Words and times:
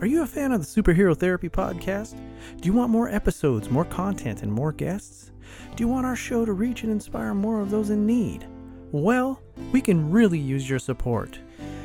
Are 0.00 0.06
you 0.06 0.22
a 0.22 0.26
fan 0.26 0.52
of 0.52 0.60
the 0.60 0.82
Superhero 0.82 1.14
Therapy 1.14 1.50
podcast? 1.50 2.18
Do 2.58 2.66
you 2.66 2.72
want 2.72 2.90
more 2.90 3.10
episodes, 3.10 3.68
more 3.68 3.84
content, 3.84 4.42
and 4.42 4.50
more 4.50 4.72
guests? 4.72 5.30
Do 5.76 5.84
you 5.84 5.88
want 5.88 6.06
our 6.06 6.16
show 6.16 6.46
to 6.46 6.54
reach 6.54 6.84
and 6.84 6.90
inspire 6.90 7.34
more 7.34 7.60
of 7.60 7.70
those 7.70 7.90
in 7.90 8.06
need? 8.06 8.46
Well, 8.92 9.42
we 9.72 9.82
can 9.82 10.10
really 10.10 10.38
use 10.38 10.70
your 10.70 10.78
support. 10.78 11.38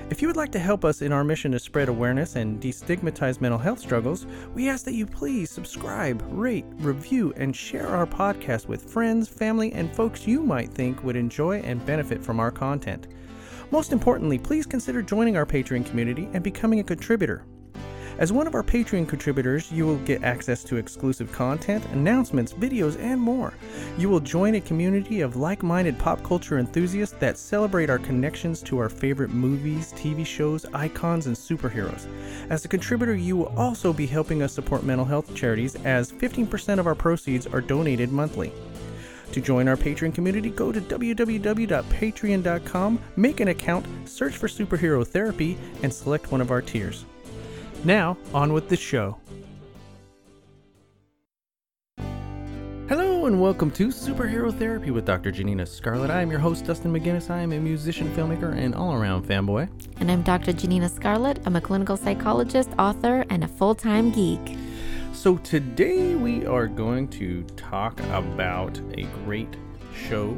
If 0.10 0.22
you 0.22 0.30
would 0.30 0.38
like 0.38 0.54
to 0.54 0.60
help 0.60 0.86
us 0.86 1.02
in 1.02 1.12
our 1.12 1.26
mission 1.26 1.52
to 1.52 1.60
spread 1.60 1.90
awareness 1.90 2.38
and 2.38 2.62
destigmatize 2.62 3.42
mental 3.42 3.60
health 3.60 3.80
struggles, 3.80 4.26
we 4.54 4.70
ask 4.70 4.86
that 4.86 4.94
you 4.94 5.06
please 5.06 5.50
subscribe, 5.52 6.24
rate, 6.30 6.66
review, 6.78 7.34
and 7.36 7.54
share 7.54 7.90
our 7.90 8.08
podcast 8.08 8.70
with 8.70 8.90
friends, 8.90 9.28
family, 9.28 9.74
and 9.74 9.94
folks 9.94 10.26
you 10.26 10.42
might 10.42 10.72
think 10.72 11.04
would 11.04 11.18
enjoy 11.18 11.60
and 11.60 11.86
benefit 11.86 12.24
from 12.24 12.40
our 12.40 12.52
content. 12.52 13.08
Most 13.72 13.92
importantly, 13.92 14.40
please 14.40 14.66
consider 14.66 15.02
joining 15.02 15.36
our 15.36 15.46
Patreon 15.46 15.86
community 15.86 16.30
and 16.32 16.42
becoming 16.42 16.80
a 16.80 16.84
contributor. 16.84 17.44
As 18.18 18.32
one 18.32 18.48
of 18.48 18.56
our 18.56 18.64
Patreon 18.64 19.10
contributors, 19.10 19.70
you 19.74 19.86
will 19.86 19.98
get 19.98 20.24
access 20.24 20.64
to 20.64 20.78
exclusive 20.78 21.34
content, 21.34 21.84
announcements, 21.88 22.54
videos, 22.54 22.98
and 22.98 23.20
more. 23.20 23.54
You 23.98 24.08
will 24.08 24.22
join 24.22 24.56
a 24.56 24.62
community 24.62 25.20
of 25.20 25.36
like 25.36 25.64
minded 25.64 26.00
pop 26.00 26.24
culture 26.24 26.58
enthusiasts 26.58 27.18
that 27.20 27.38
celebrate 27.38 27.90
our 27.90 28.00
connections 28.00 28.62
to 28.64 28.78
our 28.78 28.88
favorite 28.88 29.32
movies, 29.32 29.92
TV 29.98 30.26
shows, 30.26 30.66
icons, 30.74 31.28
and 31.28 31.36
superheroes. 31.36 32.08
As 32.50 32.64
a 32.64 32.70
contributor, 32.70 33.16
you 33.16 33.36
will 33.36 33.54
also 33.58 33.92
be 33.92 34.06
helping 34.06 34.42
us 34.42 34.54
support 34.54 34.86
mental 34.86 35.06
health 35.06 35.36
charities, 35.36 35.76
as 35.84 36.10
15% 36.10 36.80
of 36.80 36.88
our 36.88 36.96
proceeds 36.96 37.48
are 37.48 37.60
donated 37.60 38.14
monthly. 38.14 38.54
To 39.34 39.42
join 39.42 39.68
our 39.68 39.76
Patreon 39.76 40.16
community, 40.16 40.52
go 40.52 40.72
to 40.72 40.80
www.patreon.com, 40.80 43.00
make 43.18 43.42
an 43.42 43.50
account, 43.50 43.86
search 44.08 44.38
for 44.38 44.48
Superhero 44.48 45.06
Therapy, 45.06 45.58
and 45.84 45.94
select 45.94 46.32
one 46.32 46.40
of 46.40 46.52
our 46.52 46.62
tiers. 46.62 47.04
Now, 47.86 48.18
on 48.34 48.52
with 48.52 48.68
the 48.68 48.76
show. 48.76 49.16
Hello 52.90 53.28
and 53.28 53.40
welcome 53.40 53.70
to 53.72 53.90
Superhero 53.90 54.52
Therapy 54.52 54.90
with 54.90 55.06
Dr. 55.06 55.32
Janina 55.32 55.68
Scarlet. 55.68 56.10
I 56.10 56.24
am 56.24 56.32
your 56.32 56.40
host, 56.40 56.66
Dustin 56.66 56.92
McGinnis. 56.92 57.30
I 57.30 57.42
am 57.42 57.54
a 57.54 57.60
musician, 57.60 58.12
filmmaker, 58.16 58.58
and 58.58 58.74
all 58.74 58.94
around 58.94 59.28
fanboy. 59.28 59.70
And 60.00 60.10
I'm 60.10 60.24
Dr. 60.24 60.52
Janina 60.52 60.90
Scarlet. 60.90 61.40
I'm 61.46 61.56
a 61.56 61.62
clinical 61.62 61.96
psychologist, 61.96 62.72
author, 62.80 63.24
and 63.30 63.44
a 63.44 63.48
full 63.48 63.76
time 63.76 64.10
geek. 64.10 64.58
So, 65.14 65.38
today 65.38 66.16
we 66.16 66.44
are 66.48 66.66
going 66.66 67.08
to 67.10 67.44
talk 67.56 68.00
about 68.06 68.80
a 68.98 69.04
great 69.26 69.56
show 70.10 70.36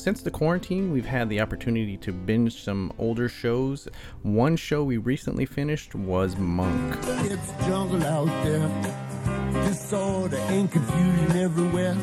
since 0.00 0.22
the 0.22 0.30
quarantine, 0.30 0.90
we've 0.92 1.04
had 1.04 1.28
the 1.28 1.40
opportunity 1.40 1.96
to 1.98 2.10
binge 2.10 2.64
some 2.64 2.90
older 2.98 3.28
shows. 3.28 3.86
One 4.22 4.56
show 4.56 4.82
we 4.82 4.96
recently 4.96 5.44
finished 5.44 5.94
was 5.94 6.36
Monk. 6.36 6.96
It's 7.06 7.52
jungle 7.66 8.02
out 8.04 8.26
there, 8.42 9.64
disorder 9.66 10.38
and 10.38 10.72
confusion 10.72 11.32
everywhere. 11.32 11.94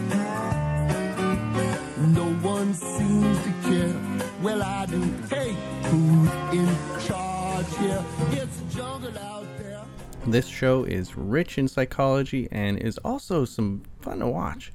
No 2.13 2.25
one 2.43 2.73
seems 2.75 3.43
to 3.43 3.53
care. 3.63 3.95
Well, 4.43 4.61
I 4.61 4.85
do. 4.85 5.01
Hey, 5.29 5.55
who's 5.83 6.29
in 6.53 7.07
charge 7.07 7.77
here? 7.77 8.05
It's 8.31 8.75
jungle 8.75 9.17
out 9.17 9.47
there. 9.57 9.83
This 10.27 10.45
show 10.45 10.83
is 10.83 11.17
rich 11.17 11.57
in 11.57 11.67
psychology 11.67 12.47
and 12.51 12.77
is 12.77 12.99
also 12.99 13.45
some 13.45 13.81
fun 14.01 14.19
to 14.19 14.27
watch 14.27 14.71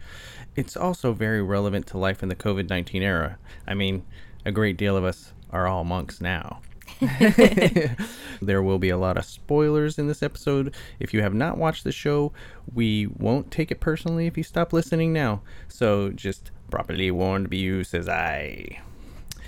it's 0.57 0.77
also 0.77 1.13
very 1.13 1.43
relevant 1.43 1.87
to 1.89 1.99
life 1.99 2.23
in 2.23 2.29
the 2.29 2.37
COVID 2.37 2.69
19 2.69 3.03
era. 3.03 3.39
I 3.67 3.75
mean, 3.75 4.05
a 4.45 4.53
great 4.53 4.77
deal 4.77 4.97
of 4.97 5.05
us 5.05 5.33
are 5.51 5.67
all 5.67 5.85
monks 5.85 6.21
now. 6.21 6.61
there 8.43 8.63
will 8.63 8.79
be 8.79 8.91
a 8.91 8.99
lot 8.99 9.17
of 9.17 9.25
spoilers 9.25 9.99
in 9.99 10.09
this 10.09 10.23
episode. 10.23 10.75
If 10.99 11.15
you 11.15 11.23
have 11.23 11.35
not 11.35 11.59
watched 11.59 11.85
the 11.85 11.93
show, 11.93 12.33
we 12.73 13.07
won't 13.07 13.51
take 13.51 13.71
it 13.71 13.81
personally 13.81 14.27
if 14.27 14.37
you 14.37 14.43
stop 14.43 14.73
listening 14.73 15.13
now. 15.13 15.43
So 15.69 16.11
just 16.11 16.51
properly 16.71 17.11
warned 17.11 17.51
be 17.51 17.59
you, 17.59 17.85
says 17.85 18.09
I. 18.09 18.81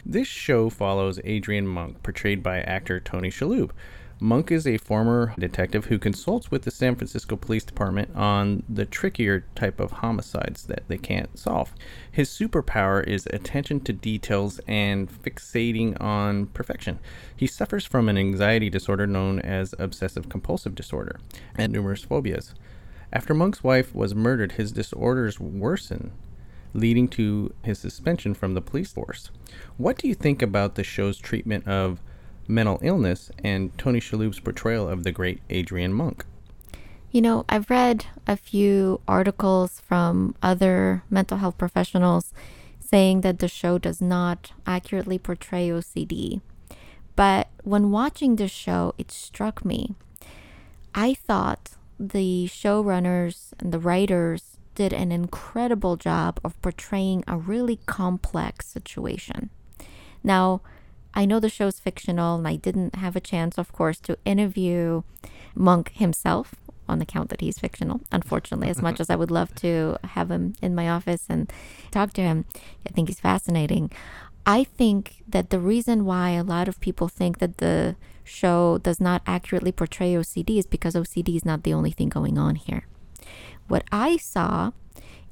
This 0.07 0.29
show 0.29 0.69
follows 0.69 1.21
Adrian 1.25 1.67
Monk, 1.67 2.03
portrayed 2.03 2.43
by 2.43 2.61
actor 2.61 3.01
Tony 3.01 3.31
Shalhoub, 3.31 3.71
Monk 4.25 4.51
is 4.51 4.67
a 4.67 4.79
former 4.79 5.35
detective 5.39 5.85
who 5.85 5.99
consults 5.99 6.51
with 6.51 6.63
the 6.63 6.71
San 6.71 6.97
Francisco 6.97 7.37
Police 7.37 7.63
Department 7.63 8.09
on 8.17 8.63
the 8.67 8.87
trickier 8.87 9.45
type 9.55 9.79
of 9.79 9.93
homicides 9.93 10.65
that 10.65 10.83
they 10.89 10.97
can't 10.97 11.39
solve. 11.39 11.75
His 12.11 12.31
superpower 12.31 13.07
is 13.07 13.27
attention 13.27 13.81
to 13.81 13.93
details 13.93 14.61
and 14.67 15.11
fixating 15.11 16.01
on 16.01 16.47
perfection. 16.47 17.01
He 17.37 17.47
suffers 17.47 17.85
from 17.85 18.09
an 18.09 18.17
anxiety 18.17 18.71
disorder 18.71 19.07
known 19.07 19.41
as 19.41 19.75
obsessive 19.79 20.31
compulsive 20.31 20.75
disorder 20.75 21.21
and 21.55 21.71
numerous 21.71 22.03
phobias. 22.03 22.55
After 23.13 23.35
Monk's 23.35 23.63
wife 23.63 23.95
was 23.95 24.15
murdered, 24.15 24.53
his 24.53 24.73
disorders 24.73 25.39
worsen, 25.39 26.13
leading 26.73 27.09
to 27.09 27.53
his 27.63 27.79
suspension 27.79 28.33
from 28.33 28.55
the 28.55 28.63
police 28.63 28.91
force. 28.91 29.29
What 29.77 29.99
do 29.99 30.09
you 30.09 30.15
think 30.15 30.41
about 30.41 30.77
the 30.77 30.83
show's 30.83 31.19
treatment 31.19 31.69
of 31.69 32.01
mental 32.47 32.79
illness 32.83 33.31
and 33.43 33.77
Tony 33.79 34.01
Shalhoub's 34.01 34.41
portrayal 34.41 34.89
of 34.89 35.05
the 35.05 35.13
great 35.13 35.41
Adrian 35.51 35.93
Monk. 35.93 36.25
You 37.11 37.23
know, 37.23 37.45
I've 37.49 37.71
read 37.71 38.07
a 38.27 38.37
few 38.37 39.01
articles 39.07 39.81
from 39.81 40.35
other 40.43 41.05
mental 41.09 41.39
health 41.39 41.57
professionals 41.57 42.33
saying 42.81 43.21
that 43.23 43.39
the 43.39 43.49
show 43.49 43.79
does 43.79 44.01
not 44.01 44.53
accurately 44.67 45.19
portray 45.19 45.69
OCD. 45.69 46.41
But 47.17 47.49
when 47.63 47.91
watching 47.91 48.37
the 48.37 48.49
show, 48.49 48.95
it 48.99 49.11
struck 49.11 49.65
me. 49.65 49.95
I 50.95 51.15
thought 51.15 51.71
the 51.99 52.47
showrunners 52.49 53.53
and 53.59 53.73
the 53.73 53.79
writers 53.79 54.59
did 54.75 54.93
an 54.93 55.13
incredible 55.13 55.97
job 55.97 56.41
of 56.45 56.61
portraying 56.61 57.23
a 57.27 57.37
really 57.37 57.79
complex 57.87 58.67
situation. 58.67 59.51
Now, 60.23 60.63
I 61.15 61.25
know 61.25 61.41
the 61.41 61.49
show's 61.49 61.79
fictional, 61.79 62.37
and 62.37 62.47
I 62.47 62.57
didn't 62.57 62.97
have 62.97 63.17
a 63.17 63.21
chance, 63.21 63.57
of 63.57 63.73
course, 63.73 64.01
to 64.01 64.19
interview 64.25 65.03
Monk 65.55 65.93
himself 65.93 66.57
on 66.89 67.01
account 67.01 67.31
that 67.31 67.41
he's 67.41 67.59
fictional, 67.59 68.01
unfortunately, 68.13 68.69
as 68.69 68.83
much 68.83 69.01
as 69.03 69.09
I 69.09 69.17
would 69.17 69.31
love 69.31 69.55
to 69.57 69.97
have 70.05 70.31
him 70.31 70.55
in 70.61 70.75
my 70.75 70.89
office 70.89 71.25
and 71.29 71.51
talk 71.91 72.13
to 72.15 72.23
him. 72.23 72.45
I 72.87 72.93
think 72.93 73.09
he's 73.09 73.21
fascinating. 73.21 73.91
I 74.47 74.65
think 74.65 75.23
that 75.27 75.51
the 75.51 75.59
reason 75.59 76.05
why 76.05 76.31
a 76.31 76.43
lot 76.43 76.69
of 76.69 76.81
people 76.81 77.09
think 77.09 77.39
that 77.39 77.59
the 77.59 77.97
show 78.25 78.79
does 78.79 79.01
not 79.01 79.23
accurately 79.27 79.73
portray 79.73 80.13
OCD 80.15 80.59
is 80.59 80.67
because 80.67 80.95
OCD 80.95 81.37
is 81.37 81.45
not 81.45 81.63
the 81.63 81.73
only 81.73 81.91
thing 81.91 82.09
going 82.09 82.39
on 82.39 82.57
here. 82.57 82.87
What 83.69 83.85
I 83.91 84.17
saw 84.17 84.73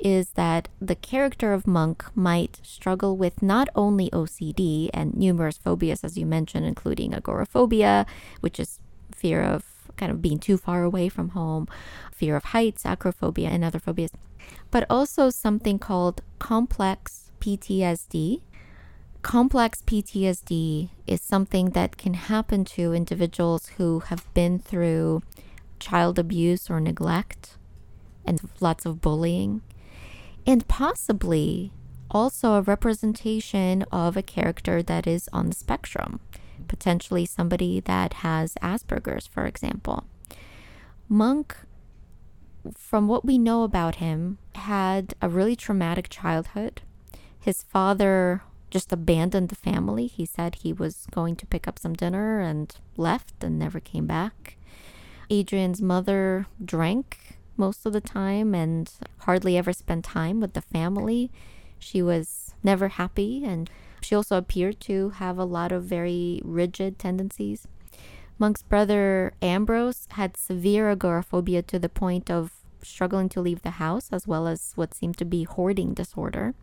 is 0.03 0.31
that 0.31 0.69
the 0.81 0.95
character 0.97 1.53
of 1.53 1.67
Monk 1.67 2.05
might 2.15 2.61
struggle 2.63 3.17
with 3.17 3.43
not 3.43 3.69
only 3.75 4.11
OCD 4.11 4.91
and 4.93 5.15
numerous 5.15 5.57
phobias, 5.57 6.05
as 6.05 6.19
you 6.19 6.27
mentioned, 6.27 6.67
including 6.67 7.15
agoraphobia, 7.15 8.05
which 8.41 8.59
is 8.59 8.81
fear 9.15 9.41
of 9.43 9.65
kind 9.97 10.11
of 10.11 10.21
being 10.21 10.39
too 10.39 10.57
far 10.57 10.83
away 10.83 11.09
from 11.09 11.31
home, 11.31 11.69
fear 12.13 12.37
of 12.37 12.45
heights, 12.45 12.85
acrophobia, 12.85 13.49
and 13.49 13.65
other 13.65 13.79
phobias, 13.79 14.11
but 14.71 14.85
also 14.91 15.31
something 15.31 15.79
called 15.79 16.23
complex 16.39 17.31
PTSD. 17.41 18.43
Complex 19.23 19.83
PTSD 19.87 20.91
is 21.07 21.21
something 21.21 21.71
that 21.71 21.97
can 21.97 22.15
happen 22.15 22.65
to 22.65 22.93
individuals 22.93 23.69
who 23.77 24.01
have 24.01 24.27
been 24.35 24.59
through 24.59 25.23
child 25.79 26.19
abuse 26.19 26.69
or 26.69 26.81
neglect 26.81 27.57
and 28.25 28.41
lots 28.61 28.85
of 28.85 29.01
bullying 29.01 29.63
and 30.47 30.67
possibly 30.69 31.73
also 32.11 32.55
a 32.55 32.63
representation 32.63 33.83
of 33.91 34.17
a 34.17 34.23
character 34.23 34.83
that 34.83 35.07
is 35.07 35.29
on 35.33 35.47
the 35.47 35.55
spectrum, 35.55 36.21
potentially 36.69 37.25
somebody 37.25 37.81
that 37.81 38.15
has 38.15 38.55
Asperger's, 38.63 39.27
for 39.27 39.47
example. 39.47 40.05
Monk, 41.09 41.57
from 42.77 43.09
what 43.09 43.25
we 43.25 43.39
know 43.39 43.63
about 43.65 43.97
him, 43.97 44.39
had 44.55 45.15
a 45.21 45.29
really 45.29 45.57
traumatic 45.57 46.09
childhood. 46.09 46.83
His 47.39 47.63
father 47.63 48.43
just 48.71 48.93
abandoned 48.93 49.49
the 49.49 49.55
family. 49.55 50.07
He 50.07 50.25
said 50.25 50.57
he 50.57 50.73
was 50.73 51.07
going 51.11 51.37
to 51.37 51.47
pick 51.47 51.69
up 51.69 51.79
some 51.79 51.93
dinner 51.95 52.41
and 52.41 52.75
left 52.97 53.43
and 53.43 53.59
never 53.59 53.81
came 53.81 54.07
back. 54.07 54.57
Adrian's 55.29 55.83
mother 55.83 56.47
drank 56.65 57.19
most 57.57 57.87
of 57.87 57.93
the 57.93 58.01
time 58.01 58.55
and 58.55 58.91
hardly 59.19 59.57
ever 59.57 59.73
spent 59.73 60.05
time 60.05 60.41
with 60.41 60.55
the 60.55 60.63
family. 60.63 61.31
She 61.79 62.03
was 62.03 62.55
never 62.63 62.89
happy 62.89 63.45
and 63.45 63.71
she 64.01 64.15
also 64.15 64.37
appeared 64.37 64.81
to 64.81 65.11
have 65.11 65.39
a 65.39 65.45
lot 65.45 65.73
of 65.73 65.85
very 65.85 66.41
rigid 66.45 66.99
tendencies. 66.99 67.69
Monk's 68.39 68.63
brother 68.63 69.35
Ambrose 69.41 70.09
had 70.13 70.37
severe 70.37 70.91
agoraphobia 70.91 71.63
to 71.63 71.79
the 71.79 71.89
point 71.89 72.31
of 72.31 72.53
struggling 72.83 73.29
to 73.29 73.41
leave 73.41 73.63
the 73.63 73.79
house, 73.79 74.09
as 74.11 74.27
well 74.27 74.49
as 74.49 74.73
what 74.75 74.95
seemed 74.95 75.17
to 75.19 75.25
be 75.25 75.45
hoarding 75.45 75.95
disorder. 75.95 76.55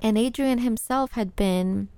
And 0.00 0.18
Adrian 0.18 0.58
himself 0.58 1.12
had 1.12 1.36
been 1.36 1.88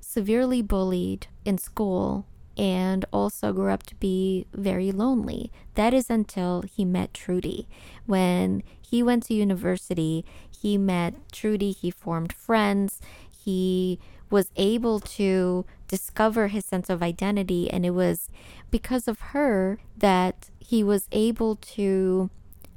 severely 0.00 0.62
bullied 0.62 1.28
in 1.44 1.58
school 1.58 2.26
and 2.56 3.04
also 3.12 3.52
grew 3.52 3.70
up 3.70 3.82
to 3.84 3.94
be 3.96 4.46
very 4.52 4.92
lonely. 4.92 5.50
That 5.74 5.92
is 5.94 6.10
until 6.10 6.62
he 6.62 6.84
met 6.84 7.14
Trudy. 7.14 7.68
When 8.06 8.62
he 8.80 9.02
went 9.02 9.24
to 9.24 9.34
university, 9.34 10.24
he 10.50 10.78
met 10.78 11.14
Trudy, 11.32 11.72
he 11.72 11.90
formed 11.90 12.32
friends, 12.32 13.00
he 13.28 13.98
was 14.30 14.50
able 14.56 15.00
to 15.00 15.64
discover 15.88 16.48
his 16.48 16.64
sense 16.64 16.88
of 16.88 17.02
identity, 17.02 17.70
and 17.70 17.84
it 17.84 17.90
was 17.90 18.30
because 18.70 19.06
of 19.06 19.20
her 19.20 19.78
that 19.96 20.50
he 20.58 20.82
was 20.82 21.08
able 21.12 21.56
to 21.56 22.30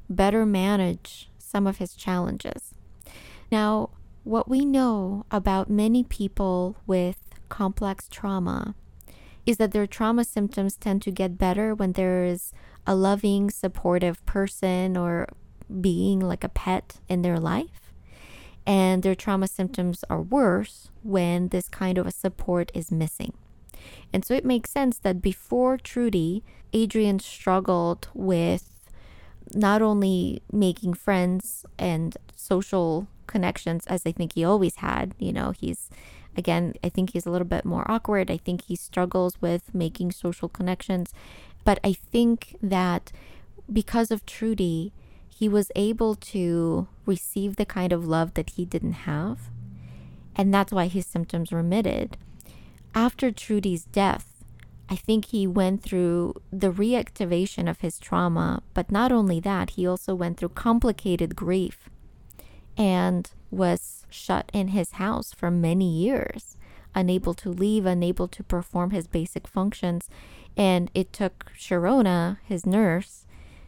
better 0.10 0.46
manage 0.46 1.30
some 1.38 1.66
of 1.66 1.78
his 1.78 1.94
challenges. 1.94 2.76
Now, 3.52 3.90
what 4.24 4.50
we 4.50 4.66
know 4.66 5.26
about 5.32 5.70
many 5.70 6.04
people 6.04 6.76
with 6.86 7.18
complex 7.50 8.08
trauma 8.10 8.76
is 9.48 9.58
that 9.58 9.72
their 9.72 9.88
trauma 9.88 10.26
symptoms 10.26 10.76
tend 10.76 11.02
to 11.02 11.10
get 11.10 11.38
better 11.38 11.74
when 11.74 11.94
there 11.94 12.26
is 12.26 12.54
a 12.86 12.94
loving, 12.94 13.50
supportive 13.50 14.24
person 14.26 14.98
or 14.98 15.28
being 15.82 16.20
like 16.20 16.44
a 16.44 16.50
pet 16.50 17.00
in 17.08 17.22
their 17.22 17.40
life. 17.40 17.94
And 18.66 19.02
their 19.02 19.16
trauma 19.16 19.48
symptoms 19.48 20.04
are 20.10 20.22
worse 20.22 20.92
when 21.02 21.48
this 21.48 21.70
kind 21.70 21.98
of 21.98 22.06
a 22.06 22.12
support 22.12 22.70
is 22.74 22.92
missing. 22.92 23.34
And 24.12 24.26
so 24.26 24.34
it 24.34 24.44
makes 24.44 24.70
sense 24.70 24.98
that 25.00 25.22
before 25.22 25.78
Trudy, 25.78 26.44
Adrian 26.74 27.20
struggled 27.20 28.10
with 28.14 28.74
not 29.54 29.82
only 29.82 30.42
making 30.52 30.94
friends 30.94 31.66
and 31.80 32.18
social 32.36 33.08
connections 33.28 33.86
as 33.88 34.06
I 34.06 34.12
think 34.12 34.34
he 34.34 34.44
always 34.44 34.78
had. 34.78 35.16
You 35.18 35.32
know, 35.32 35.52
he's 35.52 35.90
Again, 36.38 36.76
I 36.84 36.90
think 36.90 37.12
he's 37.12 37.26
a 37.26 37.32
little 37.32 37.48
bit 37.48 37.66
more 37.66 37.90
awkward. 37.90 38.30
I 38.30 38.38
think 38.38 38.66
he 38.66 38.76
struggles 38.76 39.42
with 39.42 39.74
making 39.74 40.12
social 40.12 40.48
connections. 40.48 41.14
But 41.66 41.80
I 41.84 41.94
think 41.94 42.56
that 42.62 43.12
because 43.72 44.12
of 44.12 44.26
Trudy, 44.26 44.94
he 45.28 45.50
was 45.50 45.72
able 45.76 46.16
to 46.16 46.88
receive 47.06 47.56
the 47.56 47.66
kind 47.66 47.92
of 47.92 48.08
love 48.08 48.36
that 48.36 48.52
he 48.52 48.66
didn't 48.66 48.94
have. 49.10 49.50
And 50.36 50.54
that's 50.54 50.72
why 50.72 50.88
his 50.88 51.08
symptoms 51.08 51.52
remitted. 51.52 52.18
After 52.94 53.32
Trudy's 53.32 53.86
death, 53.86 54.44
I 54.90 54.96
think 54.96 55.26
he 55.26 55.46
went 55.46 55.84
through 55.84 56.36
the 56.52 56.72
reactivation 56.72 57.70
of 57.70 57.82
his 57.82 58.00
trauma, 58.00 58.62
but 58.74 58.92
not 58.92 59.12
only 59.12 59.40
that, 59.42 59.72
he 59.72 59.86
also 59.86 60.16
went 60.16 60.38
through 60.38 60.50
complicated 60.50 61.36
grief 61.36 61.90
and 62.78 63.30
was 63.50 64.06
shut 64.10 64.50
in 64.54 64.70
his 64.70 64.92
house 64.94 65.34
for 65.34 65.50
many 65.50 65.90
years, 65.90 66.58
unable 66.94 67.34
to 67.34 67.50
leave, 67.50 67.86
unable 67.86 68.28
to 68.28 68.44
perform 68.44 68.92
his 68.92 69.08
basic 69.08 69.48
functions. 69.48 70.10
And 70.56 70.92
it 70.94 71.12
took 71.12 71.52
Sharona, 71.58 72.38
his 72.44 72.66
nurse, 72.66 73.26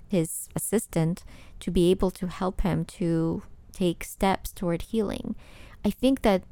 his 0.07 0.49
assistant, 0.55 1.23
to 1.59 1.71
be 1.71 1.91
able 1.91 2.11
to 2.11 2.27
help 2.27 2.61
him 2.61 2.85
to 2.85 3.43
take 3.71 4.03
steps 4.03 4.51
toward 4.51 4.83
healing. 4.83 5.35
I 5.83 5.89
think 5.89 6.21
that 6.21 6.43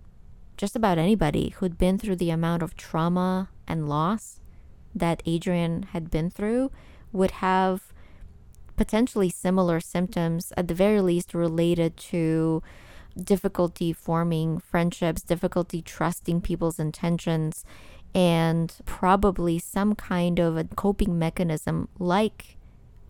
just 0.56 0.76
about 0.76 0.98
anybody 0.98 1.50
who'd 1.50 1.78
been 1.78 1.98
through 1.98 2.16
the 2.16 2.30
amount 2.30 2.64
of 2.64 2.76
trauma 2.76 3.50
and 3.68 3.88
loss 3.88 4.40
that 4.96 5.22
Adrian 5.26 5.84
had 5.92 6.10
been 6.10 6.30
through 6.30 6.72
would 7.12 7.32
have 7.32 7.94
potentially 8.78 9.30
similar 9.30 9.82
symptoms, 9.82 10.54
at 10.56 10.68
the 10.70 10.74
very 10.74 11.02
least, 11.02 11.34
related 11.34 11.98
to 11.98 12.64
difficulty 13.22 13.92
forming 13.92 14.60
friendships, 14.60 15.24
difficulty 15.24 15.82
trusting 15.82 16.40
people's 16.40 16.80
intentions, 16.80 17.66
and 18.14 18.74
probably 18.86 19.60
some 19.60 19.96
kind 19.96 20.40
of 20.40 20.56
a 20.56 20.64
coping 20.64 21.20
mechanism 21.20 21.90
like 22.00 22.58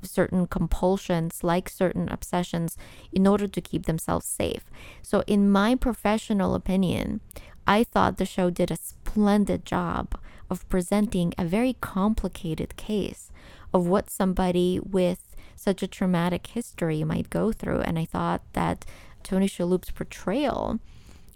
certain 0.01 0.47
compulsions, 0.47 1.43
like 1.43 1.67
certain 1.67 2.07
obsessions, 2.09 2.77
in 3.11 3.27
order 3.27 3.47
to 3.47 3.61
keep 3.61 3.85
themselves 3.85 4.25
safe. 4.25 4.63
So, 5.01 5.23
in 5.27 5.51
my 5.51 5.75
professional 5.75 6.55
opinion, 6.55 7.19
I 7.67 7.83
thought 7.83 8.17
the 8.17 8.25
show 8.25 8.49
did 8.49 8.71
a 8.71 8.77
splendid 8.77 9.65
job 9.65 10.17
of 10.49 10.67
presenting 10.69 11.33
a 11.37 11.43
very 11.43 11.75
complicated 11.81 12.77
case 12.77 13.29
of 13.73 13.87
what 13.87 14.09
somebody 14.09 14.79
with 14.79 15.26
such 15.57 15.83
a 15.83 15.87
traumatic 15.87 16.47
history 16.47 16.97
you 16.97 17.05
might 17.05 17.29
go 17.29 17.51
through. 17.51 17.81
And 17.81 17.99
I 17.99 18.05
thought 18.05 18.41
that 18.53 18.85
Tony 19.23 19.47
Shalhoub's 19.47 19.91
portrayal 19.91 20.79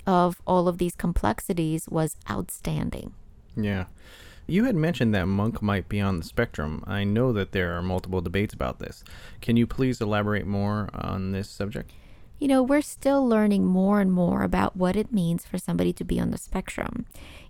of 0.07 0.41
all 0.47 0.67
of 0.67 0.77
these 0.77 0.95
complexities 0.95 1.89
was 1.89 2.15
outstanding. 2.29 3.13
Yeah. 3.55 3.85
You 4.47 4.65
had 4.65 4.75
mentioned 4.75 5.13
that 5.13 5.27
Monk 5.27 5.61
might 5.61 5.87
be 5.87 5.99
on 5.99 6.19
the 6.19 6.25
spectrum. 6.25 6.83
I 6.87 7.03
know 7.03 7.31
that 7.33 7.51
there 7.51 7.77
are 7.77 7.81
multiple 7.81 8.21
debates 8.21 8.53
about 8.53 8.79
this. 8.79 9.03
Can 9.41 9.57
you 9.57 9.67
please 9.67 10.01
elaborate 10.01 10.47
more 10.47 10.89
on 10.93 11.31
this 11.31 11.49
subject? 11.49 11.91
You 12.39 12.47
know, 12.47 12.63
we're 12.63 12.81
still 12.81 13.27
learning 13.27 13.65
more 13.65 14.01
and 14.01 14.11
more 14.11 14.41
about 14.41 14.75
what 14.75 14.95
it 14.95 15.13
means 15.13 15.45
for 15.45 15.59
somebody 15.59 15.93
to 15.93 16.03
be 16.03 16.19
on 16.19 16.31
the 16.31 16.39
spectrum. 16.39 17.05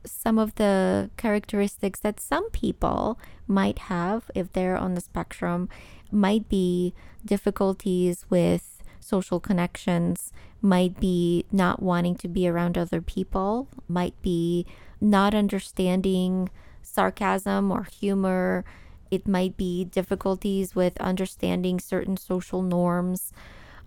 Some 0.05 0.37
of 0.37 0.55
the 0.55 1.09
characteristics 1.15 2.01
that 2.01 2.19
some 2.19 2.49
people 2.49 3.17
might 3.47 3.79
have 3.79 4.29
if 4.35 4.51
they're 4.51 4.77
on 4.77 4.95
the 4.95 5.01
spectrum 5.01 5.69
might 6.11 6.47
be 6.49 6.93
difficulties 7.25 8.25
with 8.29 8.83
social 8.99 9.39
connections, 9.39 10.31
might 10.61 10.99
be 10.99 11.45
not 11.51 11.81
wanting 11.81 12.15
to 12.15 12.27
be 12.27 12.47
around 12.47 12.77
other 12.77 13.01
people, 13.01 13.67
might 13.87 14.19
be 14.21 14.65
not 14.99 15.33
understanding 15.33 16.49
sarcasm 16.81 17.71
or 17.71 17.83
humor. 17.83 18.63
It 19.09 19.27
might 19.27 19.57
be 19.57 19.85
difficulties 19.85 20.75
with 20.75 20.99
understanding 21.01 21.79
certain 21.79 22.17
social 22.17 22.61
norms. 22.61 23.33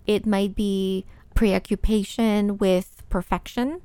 It 0.05 0.25
might 0.25 0.55
be 0.55 1.05
preoccupation 1.33 2.57
with 2.57 3.03
perfection, 3.09 3.81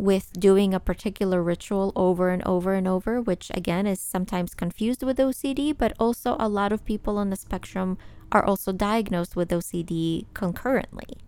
with 0.00 0.32
doing 0.32 0.72
a 0.72 0.80
particular 0.80 1.42
ritual 1.42 1.92
over 1.94 2.30
and 2.30 2.42
over 2.46 2.72
and 2.72 2.88
over, 2.88 3.20
which 3.20 3.50
again 3.54 3.86
is 3.86 4.00
sometimes 4.00 4.54
confused 4.54 5.02
with 5.02 5.18
OCD, 5.18 5.76
but 5.76 5.92
also 6.00 6.36
a 6.40 6.48
lot 6.48 6.72
of 6.72 6.86
people 6.86 7.18
on 7.18 7.28
the 7.28 7.36
spectrum 7.36 7.98
are 8.32 8.42
also 8.42 8.72
diagnosed 8.72 9.36
with 9.36 9.50
OCD 9.50 10.24
concurrently. 10.32 11.18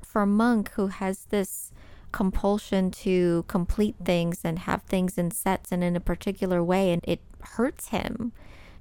For 0.00 0.24
Monk, 0.24 0.70
who 0.74 0.86
has 0.88 1.24
this 1.24 1.72
compulsion 2.12 2.92
to 2.92 3.44
complete 3.48 3.96
things 4.04 4.42
and 4.44 4.60
have 4.60 4.82
things 4.82 5.18
in 5.18 5.32
sets 5.32 5.72
and 5.72 5.82
in 5.82 5.96
a 5.96 6.00
particular 6.00 6.62
way, 6.62 6.92
and 6.92 7.02
it 7.04 7.20
hurts 7.56 7.88
him 7.88 8.32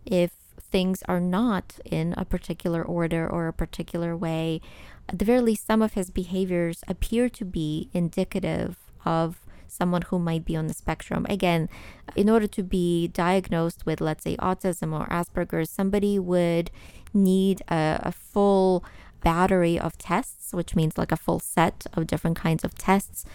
if 0.05 0.31
things 0.59 1.01
are 1.07 1.19
not 1.19 1.79
in 1.85 2.13
a 2.17 2.25
particular 2.25 2.83
order 2.83 3.27
or 3.27 3.47
a 3.47 3.53
particular 3.53 4.15
way. 4.15 4.61
At 5.09 5.17
the 5.17 5.25
very 5.25 5.41
least, 5.41 5.65
some 5.65 5.81
of 5.81 5.93
his 5.93 6.11
behaviors 6.11 6.83
appear 6.87 7.29
to 7.29 7.45
be 7.45 7.89
indicative 7.93 8.90
of 9.05 9.39
someone 9.67 10.01
who 10.03 10.19
might 10.19 10.45
be 10.45 10.55
on 10.55 10.67
the 10.67 10.73
spectrum. 10.73 11.25
Again, 11.29 11.69
in 12.15 12.29
order 12.29 12.47
to 12.47 12.63
be 12.63 13.07
diagnosed 13.07 13.85
with, 13.85 14.01
let's 14.01 14.23
say, 14.23 14.35
autism 14.37 14.93
or 14.93 15.07
Asperger's, 15.07 15.69
somebody 15.69 16.19
would 16.19 16.69
need 17.13 17.61
a, 17.69 17.99
a 18.03 18.11
full 18.11 18.83
battery 19.21 19.79
of 19.79 19.97
tests, 19.97 20.53
which 20.53 20.75
means 20.75 20.97
like 20.97 21.11
a 21.11 21.17
full 21.17 21.39
set 21.39 21.85
of 21.93 22.07
different 22.07 22.37
kinds 22.37 22.63
of 22.63 22.75
tests 22.75 23.25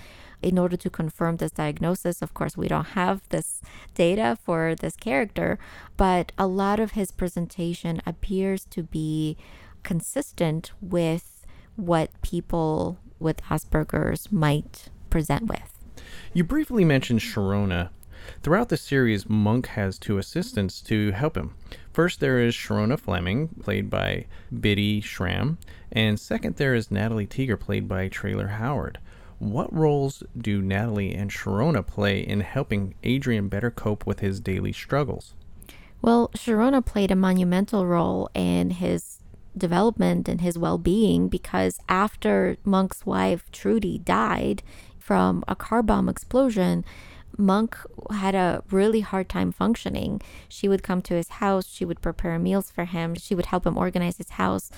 in 0.42 0.58
order 0.58 0.76
to 0.76 0.90
confirm 0.90 1.38
this 1.38 1.52
diagnosis. 1.52 2.20
Of 2.20 2.34
course, 2.34 2.56
we 2.56 2.68
don't 2.68 2.88
have 2.88 3.22
this 3.30 3.62
data 3.94 4.36
for 4.42 4.74
this 4.74 4.96
character, 4.96 5.58
but 5.96 6.32
a 6.36 6.46
lot 6.46 6.78
of 6.78 6.92
his 6.92 7.10
presentation 7.10 8.02
appears 8.04 8.66
to 8.66 8.82
be 8.82 9.36
consistent 9.82 10.72
with 10.80 11.46
what 11.76 12.10
people 12.20 12.98
with 13.18 13.42
Asperger's 13.44 14.30
might 14.30 14.90
present 15.16 15.46
with. 15.46 15.72
You 16.34 16.44
briefly 16.44 16.84
mentioned 16.84 17.20
Sharona. 17.20 17.88
Throughout 18.42 18.68
the 18.68 18.76
series, 18.76 19.26
Monk 19.26 19.68
has 19.68 19.98
two 19.98 20.18
assistants 20.18 20.82
to 20.82 21.12
help 21.12 21.38
him. 21.38 21.54
First, 21.90 22.20
there 22.20 22.38
is 22.38 22.54
Sharona 22.54 23.00
Fleming, 23.00 23.48
played 23.62 23.88
by 23.88 24.26
Bitty 24.60 25.00
Schram, 25.00 25.56
and 25.90 26.20
second, 26.20 26.56
there 26.56 26.74
is 26.74 26.90
Natalie 26.90 27.26
Teeger, 27.26 27.58
played 27.58 27.88
by 27.88 28.08
Traylor 28.08 28.48
Howard. 28.48 28.98
What 29.38 29.72
roles 29.72 30.22
do 30.36 30.60
Natalie 30.60 31.14
and 31.14 31.30
Sharona 31.30 31.86
play 31.86 32.20
in 32.20 32.40
helping 32.40 32.94
Adrian 33.02 33.48
better 33.48 33.70
cope 33.70 34.06
with 34.06 34.20
his 34.20 34.38
daily 34.38 34.72
struggles? 34.72 35.32
Well, 36.02 36.28
Sharona 36.36 36.84
played 36.84 37.10
a 37.10 37.16
monumental 37.16 37.86
role 37.86 38.28
in 38.34 38.68
his 38.68 39.16
development 39.56 40.28
and 40.28 40.40
his 40.40 40.58
well 40.58 40.78
being 40.78 41.28
because 41.28 41.78
after 41.88 42.56
Monk's 42.64 43.06
wife, 43.06 43.50
Trudy, 43.50 43.98
died 43.98 44.62
from 45.06 45.44
a 45.46 45.54
car 45.54 45.84
bomb 45.84 46.08
explosion, 46.08 46.84
Monk 47.38 47.78
had 48.10 48.34
a 48.34 48.64
really 48.72 49.02
hard 49.02 49.28
time 49.28 49.52
functioning. 49.52 50.20
She 50.48 50.68
would 50.68 50.82
come 50.82 51.00
to 51.02 51.14
his 51.14 51.28
house, 51.28 51.68
she 51.68 51.84
would 51.84 52.00
prepare 52.00 52.36
meals 52.40 52.72
for 52.72 52.86
him, 52.86 53.14
she 53.14 53.32
would 53.36 53.46
help 53.46 53.64
him 53.64 53.78
organize 53.78 54.16
his 54.16 54.30
house, 54.30 54.68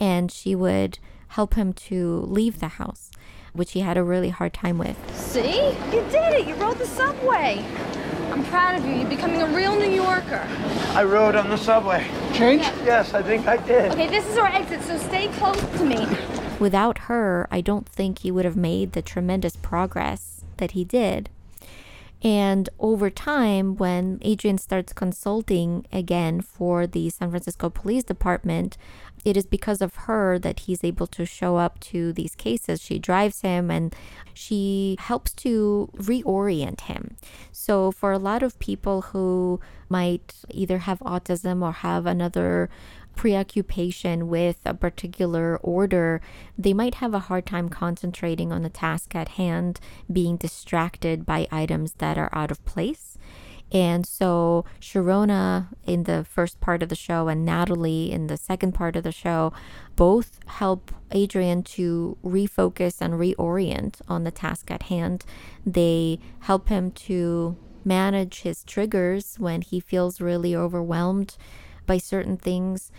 and 0.00 0.32
she 0.32 0.54
would 0.54 0.98
help 1.28 1.52
him 1.52 1.74
to 1.74 2.20
leave 2.20 2.60
the 2.60 2.80
house, 2.80 3.10
which 3.52 3.72
he 3.72 3.80
had 3.80 3.98
a 3.98 4.02
really 4.02 4.30
hard 4.30 4.54
time 4.54 4.78
with. 4.78 4.96
See? 5.14 5.68
You 5.92 6.02
did 6.10 6.32
it! 6.32 6.48
You 6.48 6.54
rode 6.54 6.78
the 6.78 6.86
subway! 6.86 7.62
I'm 8.30 8.44
proud 8.44 8.78
of 8.78 8.86
you. 8.86 8.94
You're 8.94 9.10
becoming 9.10 9.42
a 9.42 9.48
real 9.54 9.76
New 9.76 9.90
Yorker. 9.90 10.48
I 10.94 11.04
rode 11.04 11.36
on 11.36 11.50
the 11.50 11.58
subway. 11.58 12.06
Change? 12.32 12.62
Yes, 12.84 13.12
I 13.12 13.22
think 13.22 13.46
I 13.46 13.58
did. 13.58 13.92
Okay, 13.92 14.08
this 14.08 14.26
is 14.28 14.38
our 14.38 14.46
exit, 14.46 14.82
so 14.82 14.96
stay 14.96 15.28
close 15.28 15.60
to 15.60 15.84
me. 15.84 16.06
Without 16.60 16.98
her, 16.98 17.48
I 17.50 17.60
don't 17.60 17.88
think 17.88 18.20
he 18.20 18.30
would 18.30 18.44
have 18.44 18.56
made 18.56 18.92
the 18.92 19.02
tremendous 19.02 19.56
progress 19.56 20.44
that 20.56 20.72
he 20.72 20.84
did. 20.84 21.28
And 22.22 22.70
over 22.78 23.10
time, 23.10 23.76
when 23.76 24.18
Adrian 24.22 24.56
starts 24.56 24.94
consulting 24.94 25.86
again 25.92 26.40
for 26.40 26.86
the 26.86 27.10
San 27.10 27.28
Francisco 27.28 27.68
Police 27.68 28.02
Department, 28.02 28.78
it 29.26 29.36
is 29.36 29.44
because 29.44 29.82
of 29.82 29.94
her 29.94 30.38
that 30.38 30.60
he's 30.60 30.82
able 30.82 31.06
to 31.08 31.26
show 31.26 31.56
up 31.56 31.80
to 31.80 32.14
these 32.14 32.34
cases. 32.34 32.80
She 32.80 32.98
drives 32.98 33.42
him 33.42 33.70
and 33.70 33.94
she 34.32 34.96
helps 34.98 35.32
to 35.34 35.90
reorient 35.96 36.82
him. 36.82 37.16
So, 37.52 37.90
for 37.90 38.12
a 38.12 38.18
lot 38.18 38.42
of 38.42 38.58
people 38.58 39.02
who 39.02 39.60
might 39.90 40.34
either 40.50 40.78
have 40.78 41.00
autism 41.00 41.62
or 41.62 41.72
have 41.72 42.06
another 42.06 42.70
preoccupation 43.16 44.28
with 44.28 44.58
a 44.64 44.74
particular 44.74 45.56
order, 45.58 46.20
they 46.58 46.72
might 46.72 46.96
have 46.96 47.14
a 47.14 47.20
hard 47.20 47.46
time 47.46 47.68
concentrating 47.68 48.52
on 48.52 48.62
the 48.62 48.68
task 48.68 49.14
at 49.14 49.30
hand, 49.30 49.80
being 50.12 50.36
distracted 50.36 51.24
by 51.24 51.46
items 51.50 51.94
that 51.94 52.18
are 52.18 52.30
out 52.32 52.50
of 52.50 52.64
place. 52.64 53.18
And 53.72 54.06
so 54.06 54.64
Sharona 54.80 55.68
in 55.84 56.04
the 56.04 56.24
first 56.24 56.60
part 56.60 56.82
of 56.82 56.88
the 56.88 56.94
show 56.94 57.28
and 57.28 57.44
Natalie 57.44 58.12
in 58.12 58.28
the 58.28 58.36
second 58.36 58.72
part 58.72 58.94
of 58.94 59.02
the 59.02 59.10
show 59.10 59.52
both 59.96 60.38
help 60.46 60.92
Adrian 61.10 61.62
to 61.62 62.16
refocus 62.24 63.00
and 63.00 63.14
reorient 63.14 64.00
on 64.06 64.22
the 64.22 64.30
task 64.30 64.70
at 64.70 64.84
hand. 64.84 65.24
They 65.66 66.20
help 66.40 66.68
him 66.68 66.92
to 66.92 67.56
manage 67.84 68.42
his 68.42 68.64
triggers 68.64 69.36
when 69.38 69.62
he 69.62 69.80
feels 69.80 70.20
really 70.20 70.54
overwhelmed 70.54 71.36
by 71.86 71.98
certain 71.98 72.36
things. 72.36 72.90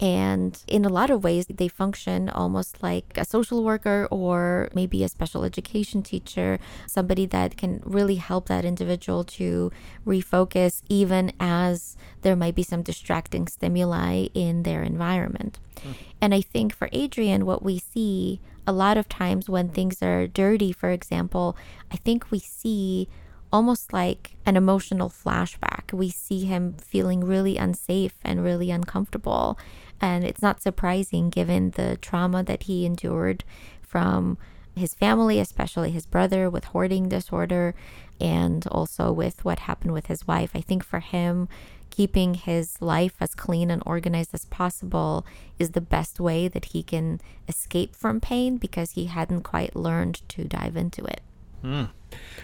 And 0.00 0.58
in 0.66 0.86
a 0.86 0.88
lot 0.88 1.10
of 1.10 1.22
ways, 1.22 1.46
they 1.46 1.68
function 1.68 2.30
almost 2.30 2.82
like 2.82 3.18
a 3.18 3.24
social 3.24 3.62
worker 3.62 4.08
or 4.10 4.70
maybe 4.74 5.04
a 5.04 5.08
special 5.08 5.44
education 5.44 6.02
teacher, 6.02 6.58
somebody 6.86 7.26
that 7.26 7.58
can 7.58 7.82
really 7.84 8.14
help 8.14 8.48
that 8.48 8.64
individual 8.64 9.24
to 9.24 9.70
refocus, 10.06 10.80
even 10.88 11.32
as 11.38 11.98
there 12.22 12.34
might 12.34 12.54
be 12.54 12.62
some 12.62 12.82
distracting 12.82 13.46
stimuli 13.46 14.28
in 14.32 14.62
their 14.62 14.82
environment. 14.82 15.58
Mm. 15.76 15.94
And 16.22 16.34
I 16.34 16.40
think 16.40 16.74
for 16.74 16.88
Adrian, 16.92 17.44
what 17.44 17.62
we 17.62 17.78
see 17.78 18.40
a 18.66 18.72
lot 18.72 18.96
of 18.96 19.06
times 19.06 19.50
when 19.50 19.68
things 19.68 20.02
are 20.02 20.26
dirty, 20.26 20.72
for 20.72 20.90
example, 20.90 21.58
I 21.92 21.96
think 21.96 22.30
we 22.30 22.38
see 22.38 23.08
almost 23.52 23.92
like 23.92 24.36
an 24.46 24.56
emotional 24.56 25.08
flashback. 25.08 25.92
We 25.92 26.10
see 26.10 26.44
him 26.44 26.74
feeling 26.74 27.24
really 27.24 27.56
unsafe 27.56 28.14
and 28.22 28.44
really 28.44 28.70
uncomfortable. 28.70 29.58
And 30.00 30.24
it's 30.24 30.42
not 30.42 30.62
surprising 30.62 31.30
given 31.30 31.70
the 31.72 31.98
trauma 32.00 32.42
that 32.44 32.64
he 32.64 32.86
endured 32.86 33.44
from 33.82 34.38
his 34.76 34.94
family, 34.94 35.40
especially 35.40 35.90
his 35.90 36.06
brother 36.06 36.48
with 36.48 36.66
hoarding 36.66 37.08
disorder, 37.08 37.74
and 38.20 38.66
also 38.68 39.12
with 39.12 39.44
what 39.44 39.60
happened 39.60 39.92
with 39.92 40.06
his 40.06 40.26
wife. 40.26 40.50
I 40.54 40.60
think 40.60 40.84
for 40.84 41.00
him, 41.00 41.48
keeping 41.90 42.34
his 42.34 42.80
life 42.80 43.14
as 43.20 43.34
clean 43.34 43.70
and 43.70 43.82
organized 43.84 44.32
as 44.32 44.44
possible 44.46 45.26
is 45.58 45.70
the 45.70 45.80
best 45.80 46.20
way 46.20 46.48
that 46.48 46.66
he 46.66 46.82
can 46.82 47.20
escape 47.48 47.94
from 47.96 48.20
pain 48.20 48.56
because 48.56 48.92
he 48.92 49.06
hadn't 49.06 49.42
quite 49.42 49.74
learned 49.74 50.22
to 50.28 50.44
dive 50.44 50.76
into 50.76 51.04
it. 51.04 51.20
Mm. 51.64 51.90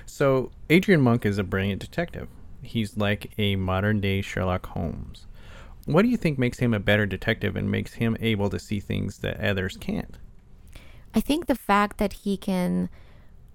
So, 0.05 0.51
Adrian 0.71 1.01
Monk 1.01 1.27
is 1.27 1.39
a 1.39 1.45
brilliant 1.45 1.81
detective. 1.81 2.29
He's 2.63 2.97
like 2.97 3.33
a 3.39 3.57
modern 3.57 4.01
day 4.01 4.23
Sherlock 4.23 4.67
Holmes. 4.67 5.27
What 5.85 6.03
do 6.03 6.09
you 6.09 6.17
think 6.17 6.39
makes 6.39 6.59
him 6.59 6.75
a 6.75 6.81
better 6.81 7.07
detective 7.07 7.55
and 7.55 7.71
makes 7.71 7.95
him 7.95 8.17
able 8.21 8.51
to 8.51 8.59
see 8.59 8.81
things 8.81 9.19
that 9.19 9.41
others 9.41 9.77
can't? 9.77 10.19
I 11.15 11.21
think 11.21 11.47
the 11.47 11.55
fact 11.55 11.99
that 11.99 12.13
he 12.13 12.37
can 12.37 12.89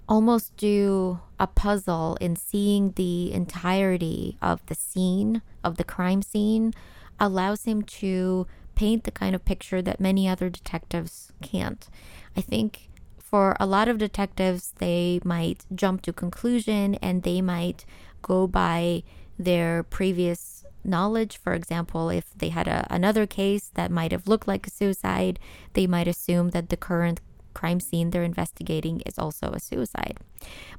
almost 0.08 0.56
do 0.58 1.20
a 1.40 1.48
puzzle 1.48 2.18
in 2.20 2.36
seeing 2.36 2.92
the 2.92 3.32
entirety 3.34 4.38
of 4.42 4.66
the 4.66 4.76
scene, 4.76 5.42
of 5.64 5.78
the 5.78 5.84
crime 5.84 6.22
scene, 6.22 6.74
allows 7.20 7.66
him 7.66 7.82
to 7.84 8.48
paint 8.76 9.04
the 9.04 9.12
kind 9.12 9.36
of 9.36 9.46
picture 9.46 9.82
that 9.82 10.00
many 10.00 10.28
other 10.28 10.50
detectives 10.50 11.32
can't. 11.42 11.88
I 12.36 12.42
think 12.42 12.90
for 13.32 13.56
a 13.62 13.66
lot 13.66 13.88
of 13.88 13.98
detectives, 13.98 14.74
they 14.80 15.22
might 15.24 15.66
jump 15.74 16.02
to 16.02 16.12
conclusion 16.12 16.96
and 16.96 17.24
they 17.24 17.42
might 17.42 17.86
go 18.22 18.46
by 18.46 19.04
their 19.40 19.84
previous 19.84 20.66
knowledge. 20.84 21.38
For 21.38 21.54
example, 21.54 22.10
if 22.10 22.26
they 22.38 22.50
had 22.50 22.68
a, 22.68 22.86
another 22.90 23.26
case 23.26 23.72
that 23.76 23.90
might 23.90 24.12
have 24.12 24.28
looked 24.28 24.50
like 24.50 24.68
a 24.68 24.70
suicide, 24.70 25.40
they 25.74 25.88
might 25.88 26.10
assume 26.10 26.50
that 26.50 26.68
the 26.68 26.76
current 26.76 27.22
crime 27.54 27.80
scene 27.80 28.10
they're 28.10 28.24
investigating 28.24 29.02
is 29.06 29.18
also 29.18 29.52
a 29.52 29.60
suicide. 29.60 30.18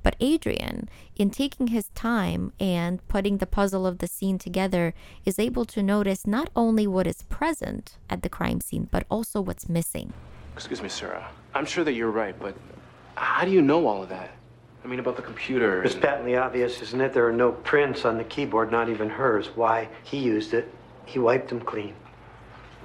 But 0.03 0.17
Adrian, 0.21 0.91
in 1.17 1.31
taking 1.31 1.69
his 1.69 1.89
time 1.95 2.53
and 2.61 3.07
putting 3.09 3.39
the 3.39 3.47
puzzle 3.47 3.87
of 3.87 3.99
the 3.99 4.07
scene 4.07 4.39
together, 4.39 4.93
is 5.25 5.39
able 5.39 5.65
to 5.67 5.83
notice 5.83 6.27
not 6.27 6.51
only 6.55 6.87
what 6.87 7.07
is 7.07 7.23
present 7.23 7.97
at 8.11 8.23
the 8.23 8.29
crime 8.29 8.61
scene, 8.61 8.89
but 8.91 9.07
also 9.11 9.41
what's 9.41 9.71
missing. 9.71 10.13
Excuse 10.55 10.83
me, 10.83 10.91
sir. 10.91 11.25
I'm 11.55 11.67
sure 11.67 11.85
that 11.85 11.93
you're 11.93 12.11
right, 12.11 12.39
but 12.39 12.55
how 13.15 13.45
do 13.45 13.51
you 13.51 13.63
know 13.63 13.87
all 13.87 14.03
of 14.03 14.09
that? 14.09 14.31
I 14.85 14.89
mean, 14.89 14.99
about 14.99 15.17
the 15.17 15.23
computer. 15.23 15.83
It's 15.83 15.95
patently 15.95 16.37
obvious, 16.37 16.83
isn't 16.83 17.01
it? 17.01 17.13
There 17.13 17.27
are 17.29 17.33
no 17.33 17.53
prints 17.53 18.05
on 18.05 18.19
the 18.19 18.25
keyboard, 18.25 18.73
not 18.73 18.89
even 18.89 19.09
hers. 19.09 19.49
Why 19.55 19.89
he 20.03 20.19
used 20.19 20.55
it, 20.55 20.73
he 21.07 21.19
wiped 21.19 21.49
them 21.49 21.61
clean. 21.61 21.95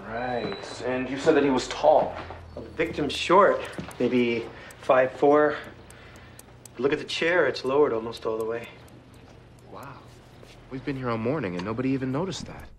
Right. 0.08 0.84
And 0.86 1.10
you 1.10 1.18
said 1.18 1.36
that 1.36 1.44
he 1.44 1.50
was 1.50 1.68
tall. 1.70 2.16
Well, 2.56 2.64
the 2.64 2.72
victim's 2.72 3.14
short, 3.14 3.62
maybe 4.00 4.46
five 4.82 5.12
four. 5.14 5.56
Look 6.78 6.94
at 6.94 7.00
the 7.00 7.06
chair, 7.06 7.48
it's 7.48 7.66
lowered 7.66 7.94
almost 7.94 8.26
all 8.26 8.38
the 8.38 8.46
way. 8.46 8.68
Wow. 9.72 9.96
We've 10.70 10.86
been 10.86 10.98
here 10.98 11.10
all 11.10 11.18
morning 11.18 11.56
and 11.56 11.66
nobody 11.66 11.90
even 11.90 12.12
noticed 12.12 12.46
that. 12.46 12.70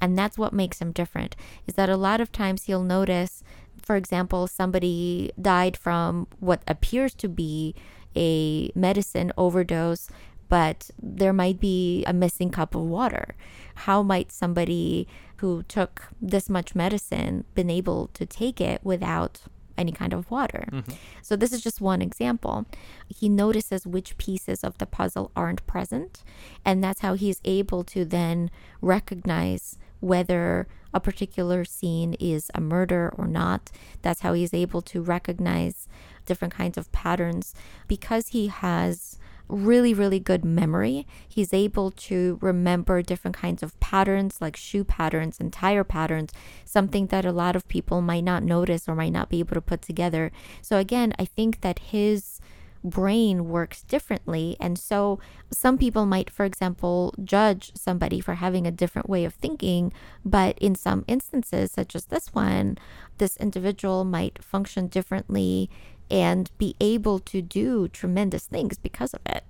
And 0.00 0.18
that's 0.18 0.36
what 0.36 0.52
makes 0.52 0.80
him 0.80 0.92
different, 0.92 1.36
is 1.66 1.74
that 1.74 1.88
a 1.88 1.96
lot 1.96 2.20
of 2.20 2.32
times 2.32 2.64
he'll 2.64 2.82
notice 2.82 3.42
for 3.82 3.96
example, 3.96 4.46
somebody 4.46 5.32
died 5.40 5.76
from 5.76 6.26
what 6.40 6.62
appears 6.66 7.14
to 7.14 7.28
be 7.28 7.74
a 8.16 8.70
medicine 8.74 9.32
overdose, 9.36 10.08
but 10.48 10.90
there 11.00 11.32
might 11.32 11.60
be 11.60 12.04
a 12.06 12.12
missing 12.12 12.50
cup 12.50 12.74
of 12.74 12.82
water. 12.82 13.34
How 13.74 14.02
might 14.02 14.32
somebody 14.32 15.06
who 15.38 15.62
took 15.64 16.08
this 16.20 16.48
much 16.48 16.74
medicine 16.74 17.44
been 17.54 17.70
able 17.70 18.08
to 18.14 18.24
take 18.24 18.60
it 18.60 18.80
without 18.82 19.42
any 19.76 19.92
kind 19.92 20.12
of 20.12 20.30
water? 20.30 20.68
Mm-hmm. 20.72 20.92
So 21.20 21.36
this 21.36 21.52
is 21.52 21.60
just 21.60 21.80
one 21.80 22.00
example. 22.00 22.64
He 23.08 23.28
notices 23.28 23.86
which 23.86 24.16
pieces 24.18 24.64
of 24.64 24.78
the 24.78 24.86
puzzle 24.86 25.30
aren't 25.36 25.66
present, 25.66 26.22
and 26.64 26.82
that's 26.82 27.00
how 27.00 27.14
he's 27.14 27.40
able 27.44 27.84
to 27.84 28.04
then 28.04 28.50
recognize 28.80 29.78
whether 30.00 30.68
a 30.96 31.00
particular 31.00 31.64
scene 31.64 32.14
is 32.14 32.50
a 32.54 32.60
murder 32.60 33.12
or 33.18 33.26
not. 33.26 33.70
That's 34.00 34.20
how 34.20 34.32
he's 34.32 34.54
able 34.54 34.80
to 34.82 35.02
recognize 35.02 35.88
different 36.24 36.54
kinds 36.54 36.78
of 36.78 36.90
patterns. 36.90 37.54
Because 37.86 38.28
he 38.28 38.46
has 38.46 39.18
really, 39.46 39.92
really 39.92 40.18
good 40.18 40.44
memory, 40.44 41.06
he's 41.28 41.52
able 41.52 41.90
to 41.90 42.38
remember 42.40 43.02
different 43.02 43.36
kinds 43.36 43.62
of 43.62 43.78
patterns, 43.78 44.40
like 44.40 44.56
shoe 44.56 44.84
patterns 44.84 45.38
and 45.38 45.52
tire 45.52 45.84
patterns, 45.84 46.32
something 46.64 47.08
that 47.08 47.26
a 47.26 47.30
lot 47.30 47.54
of 47.54 47.68
people 47.68 48.00
might 48.00 48.24
not 48.24 48.42
notice 48.42 48.88
or 48.88 48.94
might 48.94 49.12
not 49.12 49.28
be 49.28 49.38
able 49.38 49.54
to 49.54 49.60
put 49.60 49.82
together. 49.82 50.32
So, 50.62 50.78
again, 50.78 51.12
I 51.18 51.26
think 51.26 51.60
that 51.60 51.78
his 51.78 52.40
brain 52.84 53.48
works 53.48 53.82
differently. 53.82 54.56
And 54.60 54.78
so 54.78 55.18
some 55.50 55.78
people 55.78 56.06
might, 56.06 56.30
for 56.30 56.44
example, 56.44 57.14
judge 57.22 57.72
somebody 57.74 58.20
for 58.20 58.34
having 58.34 58.66
a 58.66 58.70
different 58.70 59.08
way 59.08 59.24
of 59.24 59.34
thinking. 59.34 59.92
But 60.24 60.58
in 60.58 60.74
some 60.74 61.04
instances, 61.06 61.72
such 61.72 61.94
as 61.94 62.06
this 62.06 62.34
one, 62.34 62.78
this 63.18 63.36
individual 63.38 64.04
might 64.04 64.42
function 64.42 64.88
differently 64.88 65.70
and 66.10 66.50
be 66.58 66.76
able 66.80 67.18
to 67.18 67.42
do 67.42 67.88
tremendous 67.88 68.46
things 68.46 68.78
because 68.78 69.12
of 69.12 69.20
it. 69.26 69.44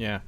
Yeah. 0.00 0.20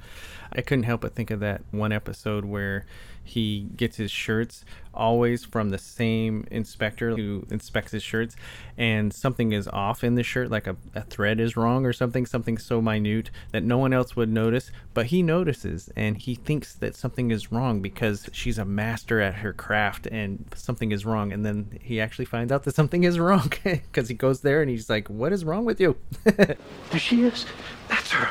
I 0.51 0.61
couldn't 0.61 0.83
help 0.83 1.01
but 1.01 1.15
think 1.15 1.31
of 1.31 1.39
that 1.39 1.61
one 1.71 1.91
episode 1.91 2.45
where 2.45 2.85
he 3.23 3.69
gets 3.75 3.97
his 3.97 4.11
shirts 4.11 4.65
always 4.93 5.45
from 5.45 5.69
the 5.69 5.77
same 5.77 6.45
inspector 6.51 7.15
who 7.15 7.47
inspects 7.49 7.93
his 7.93 8.03
shirts 8.03 8.35
and 8.77 9.13
something 9.13 9.53
is 9.53 9.67
off 9.69 10.03
in 10.03 10.15
the 10.15 10.21
shirt 10.21 10.51
like 10.51 10.67
a, 10.67 10.75
a 10.93 11.01
thread 11.01 11.39
is 11.39 11.55
wrong 11.55 11.85
or 11.85 11.93
something 11.93 12.25
something 12.25 12.57
so 12.57 12.81
minute 12.81 13.31
that 13.51 13.63
no 13.63 13.77
one 13.77 13.93
else 13.93 14.15
would 14.15 14.29
notice 14.29 14.71
but 14.93 15.07
he 15.07 15.23
notices 15.23 15.89
and 15.95 16.17
he 16.17 16.35
thinks 16.35 16.75
that 16.75 16.95
something 16.95 17.31
is 17.31 17.51
wrong 17.51 17.81
because 17.81 18.29
she's 18.33 18.57
a 18.57 18.65
master 18.65 19.21
at 19.21 19.35
her 19.35 19.53
craft 19.53 20.05
and 20.07 20.45
something 20.53 20.91
is 20.91 21.05
wrong 21.05 21.31
and 21.31 21.45
then 21.45 21.79
he 21.81 21.99
actually 21.99 22.25
finds 22.25 22.51
out 22.51 22.63
that 22.63 22.75
something 22.75 23.03
is 23.05 23.17
wrong 23.17 23.51
because 23.63 24.09
he 24.09 24.13
goes 24.13 24.41
there 24.41 24.61
and 24.61 24.69
he's 24.69 24.89
like 24.89 25.09
what 25.09 25.31
is 25.31 25.45
wrong 25.45 25.63
with 25.63 25.79
you 25.79 25.95
There 26.25 26.99
she 26.99 27.23
is. 27.23 27.45
That's 27.87 28.11
her. 28.11 28.29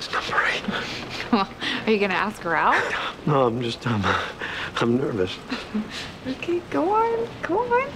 That's 0.00 0.12
number 0.30 0.46
eight. 0.46 0.62
Are 1.86 1.90
you 1.90 1.98
gonna 1.98 2.14
ask 2.14 2.40
her 2.42 2.56
out? 2.56 2.82
No, 3.26 3.46
I'm 3.46 3.60
just, 3.60 3.86
um, 3.86 4.02
I'm 4.76 4.96
nervous. 4.96 5.36
Okay, 6.26 6.60
go 6.70 6.90
on, 6.90 7.28
go 7.42 7.58
on. 7.58 7.88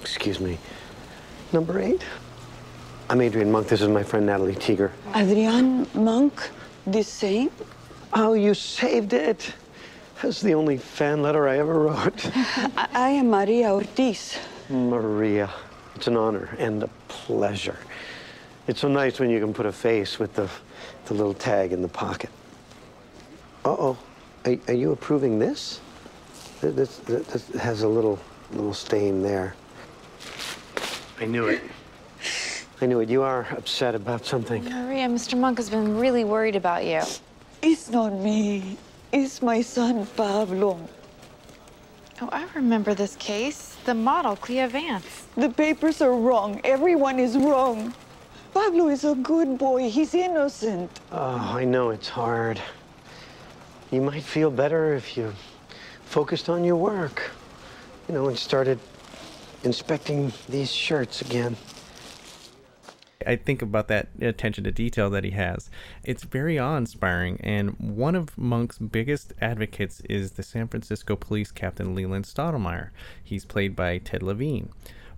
Excuse 0.00 0.38
me. 0.40 0.56
Number 1.52 1.80
eight? 1.80 2.02
I'm 3.08 3.20
Adrian 3.20 3.50
Monk. 3.50 3.68
This 3.68 3.80
is 3.80 3.88
my 3.88 4.04
friend 4.04 4.26
Natalie 4.26 4.54
Teeger. 4.54 4.92
Adrian 5.14 5.86
Monk, 5.94 6.50
the 6.86 7.02
same? 7.02 7.50
Oh, 8.12 8.34
you 8.34 8.54
saved 8.54 9.12
it. 9.12 9.52
That's 10.22 10.40
the 10.40 10.54
only 10.54 10.78
fan 10.78 11.22
letter 11.22 11.48
I 11.48 11.58
ever 11.58 11.78
wrote. 11.78 12.30
I, 12.36 12.88
I 12.92 13.08
am 13.10 13.30
Maria 13.30 13.72
Ortiz. 13.72 14.38
Maria, 14.68 15.50
it's 15.96 16.06
an 16.06 16.16
honor 16.16 16.54
and 16.58 16.84
a 16.84 16.88
pleasure. 17.08 17.78
It's 18.70 18.78
so 18.78 18.88
nice 18.88 19.18
when 19.18 19.30
you 19.30 19.40
can 19.40 19.52
put 19.52 19.66
a 19.66 19.72
face 19.72 20.20
with 20.20 20.32
the, 20.34 20.48
the 21.06 21.14
little 21.14 21.34
tag 21.34 21.72
in 21.72 21.82
the 21.82 21.88
pocket. 21.88 22.30
Uh-oh. 23.64 23.98
Are, 24.44 24.56
are 24.68 24.74
you 24.74 24.92
approving 24.92 25.40
this? 25.40 25.80
This, 26.60 26.98
this, 26.98 27.24
this 27.26 27.48
has 27.60 27.82
a 27.82 27.88
little, 27.88 28.16
little 28.52 28.72
stain 28.72 29.22
there. 29.22 29.56
I 31.18 31.24
knew 31.24 31.48
it. 31.48 31.62
I 32.80 32.86
knew 32.86 33.00
it. 33.00 33.08
You 33.08 33.22
are 33.22 33.48
upset 33.50 33.96
about 33.96 34.24
something. 34.24 34.62
Maria, 34.62 35.08
Mr. 35.08 35.36
Monk 35.36 35.58
has 35.58 35.68
been 35.68 35.98
really 35.98 36.22
worried 36.22 36.54
about 36.54 36.84
you. 36.84 37.02
It's 37.62 37.90
not 37.90 38.12
me. 38.12 38.78
It's 39.10 39.42
my 39.42 39.62
son, 39.62 40.06
Pablo. 40.14 40.78
Oh, 42.22 42.28
I 42.30 42.46
remember 42.54 42.94
this 42.94 43.16
case. 43.16 43.76
The 43.84 43.94
model, 43.94 44.36
Clea 44.36 44.66
Vance. 44.68 45.26
The 45.34 45.50
papers 45.50 46.00
are 46.00 46.14
wrong. 46.14 46.60
Everyone 46.62 47.18
is 47.18 47.36
wrong. 47.36 47.92
Pablo 48.52 48.88
is 48.88 49.04
a 49.04 49.14
good 49.14 49.58
boy. 49.58 49.88
He's 49.88 50.12
innocent. 50.12 50.90
Oh, 51.12 51.52
I 51.56 51.64
know 51.64 51.90
it's 51.90 52.08
hard. 52.08 52.60
You 53.90 54.00
might 54.00 54.24
feel 54.24 54.50
better 54.50 54.94
if 54.94 55.16
you 55.16 55.32
focused 56.04 56.48
on 56.48 56.64
your 56.64 56.76
work, 56.76 57.30
you 58.08 58.14
know, 58.14 58.28
and 58.28 58.36
started 58.36 58.78
inspecting 59.62 60.32
these 60.48 60.72
shirts 60.72 61.20
again. 61.20 61.56
I 63.26 63.36
think 63.36 63.62
about 63.62 63.88
that 63.88 64.08
attention 64.20 64.64
to 64.64 64.72
detail 64.72 65.10
that 65.10 65.24
he 65.24 65.30
has. 65.32 65.70
It's 66.02 66.24
very 66.24 66.58
awe-inspiring, 66.58 67.38
and 67.42 67.76
one 67.78 68.14
of 68.14 68.36
Monk's 68.38 68.78
biggest 68.78 69.34
advocates 69.40 70.00
is 70.08 70.32
the 70.32 70.42
San 70.42 70.68
Francisco 70.68 71.16
Police 71.16 71.52
Captain 71.52 71.94
Leland 71.94 72.24
Stottlemeyer. 72.24 72.90
He's 73.22 73.44
played 73.44 73.76
by 73.76 73.98
Ted 73.98 74.22
Levine. 74.22 74.70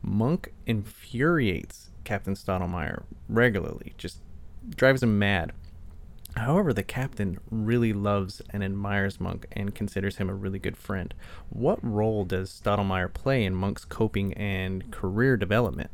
Monk 0.03 0.53
infuriates 0.67 1.91
Captain 2.05 2.35
Stottlemeyer 2.35 3.05
regularly, 3.29 3.95
just 3.97 4.19
drives 4.77 5.03
him 5.03 5.19
mad. 5.19 5.53
However, 6.37 6.73
the 6.73 6.83
captain 6.83 7.39
really 7.51 7.93
loves 7.93 8.41
and 8.51 8.65
admires 8.65 9.21
Monk 9.21 9.47
and 9.53 9.75
considers 9.75 10.17
him 10.17 10.31
a 10.31 10.35
really 10.35 10.59
good 10.59 10.77
friend. 10.77 11.13
What 11.51 11.79
role 11.83 12.25
does 12.25 12.61
Stottlemeyer 12.65 13.13
play 13.13 13.45
in 13.45 13.55
Monk's 13.55 13.85
coping 13.85 14.33
and 14.35 14.91
career 14.91 15.37
development? 15.37 15.91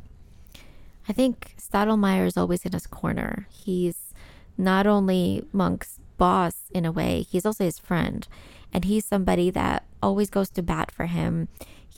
I 1.09 1.13
think 1.13 1.55
Stottlemeyer 1.57 2.25
is 2.25 2.37
always 2.37 2.65
in 2.65 2.71
his 2.71 2.87
corner. 2.87 3.47
He's 3.49 4.13
not 4.57 4.87
only 4.87 5.43
Monk's 5.51 5.99
boss 6.17 6.69
in 6.71 6.85
a 6.85 6.91
way, 6.91 7.23
he's 7.23 7.45
also 7.45 7.65
his 7.65 7.79
friend. 7.79 8.27
And 8.71 8.85
he's 8.85 9.05
somebody 9.05 9.49
that 9.49 9.85
always 10.01 10.29
goes 10.29 10.49
to 10.51 10.61
bat 10.61 10.91
for 10.91 11.07
him. 11.07 11.47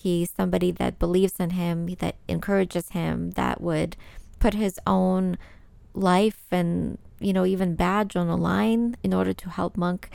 He's 0.01 0.31
somebody 0.31 0.71
that 0.71 0.97
believes 0.97 1.39
in 1.39 1.51
him, 1.51 1.85
that 1.99 2.15
encourages 2.27 2.89
him, 2.89 3.31
that 3.31 3.61
would 3.61 3.95
put 4.39 4.55
his 4.55 4.79
own 4.87 5.37
life 5.93 6.41
and, 6.49 6.97
you 7.19 7.33
know, 7.33 7.45
even 7.45 7.75
badge 7.75 8.15
on 8.15 8.27
the 8.27 8.37
line 8.37 8.97
in 9.03 9.13
order 9.13 9.31
to 9.33 9.49
help 9.49 9.77
Monk. 9.77 10.09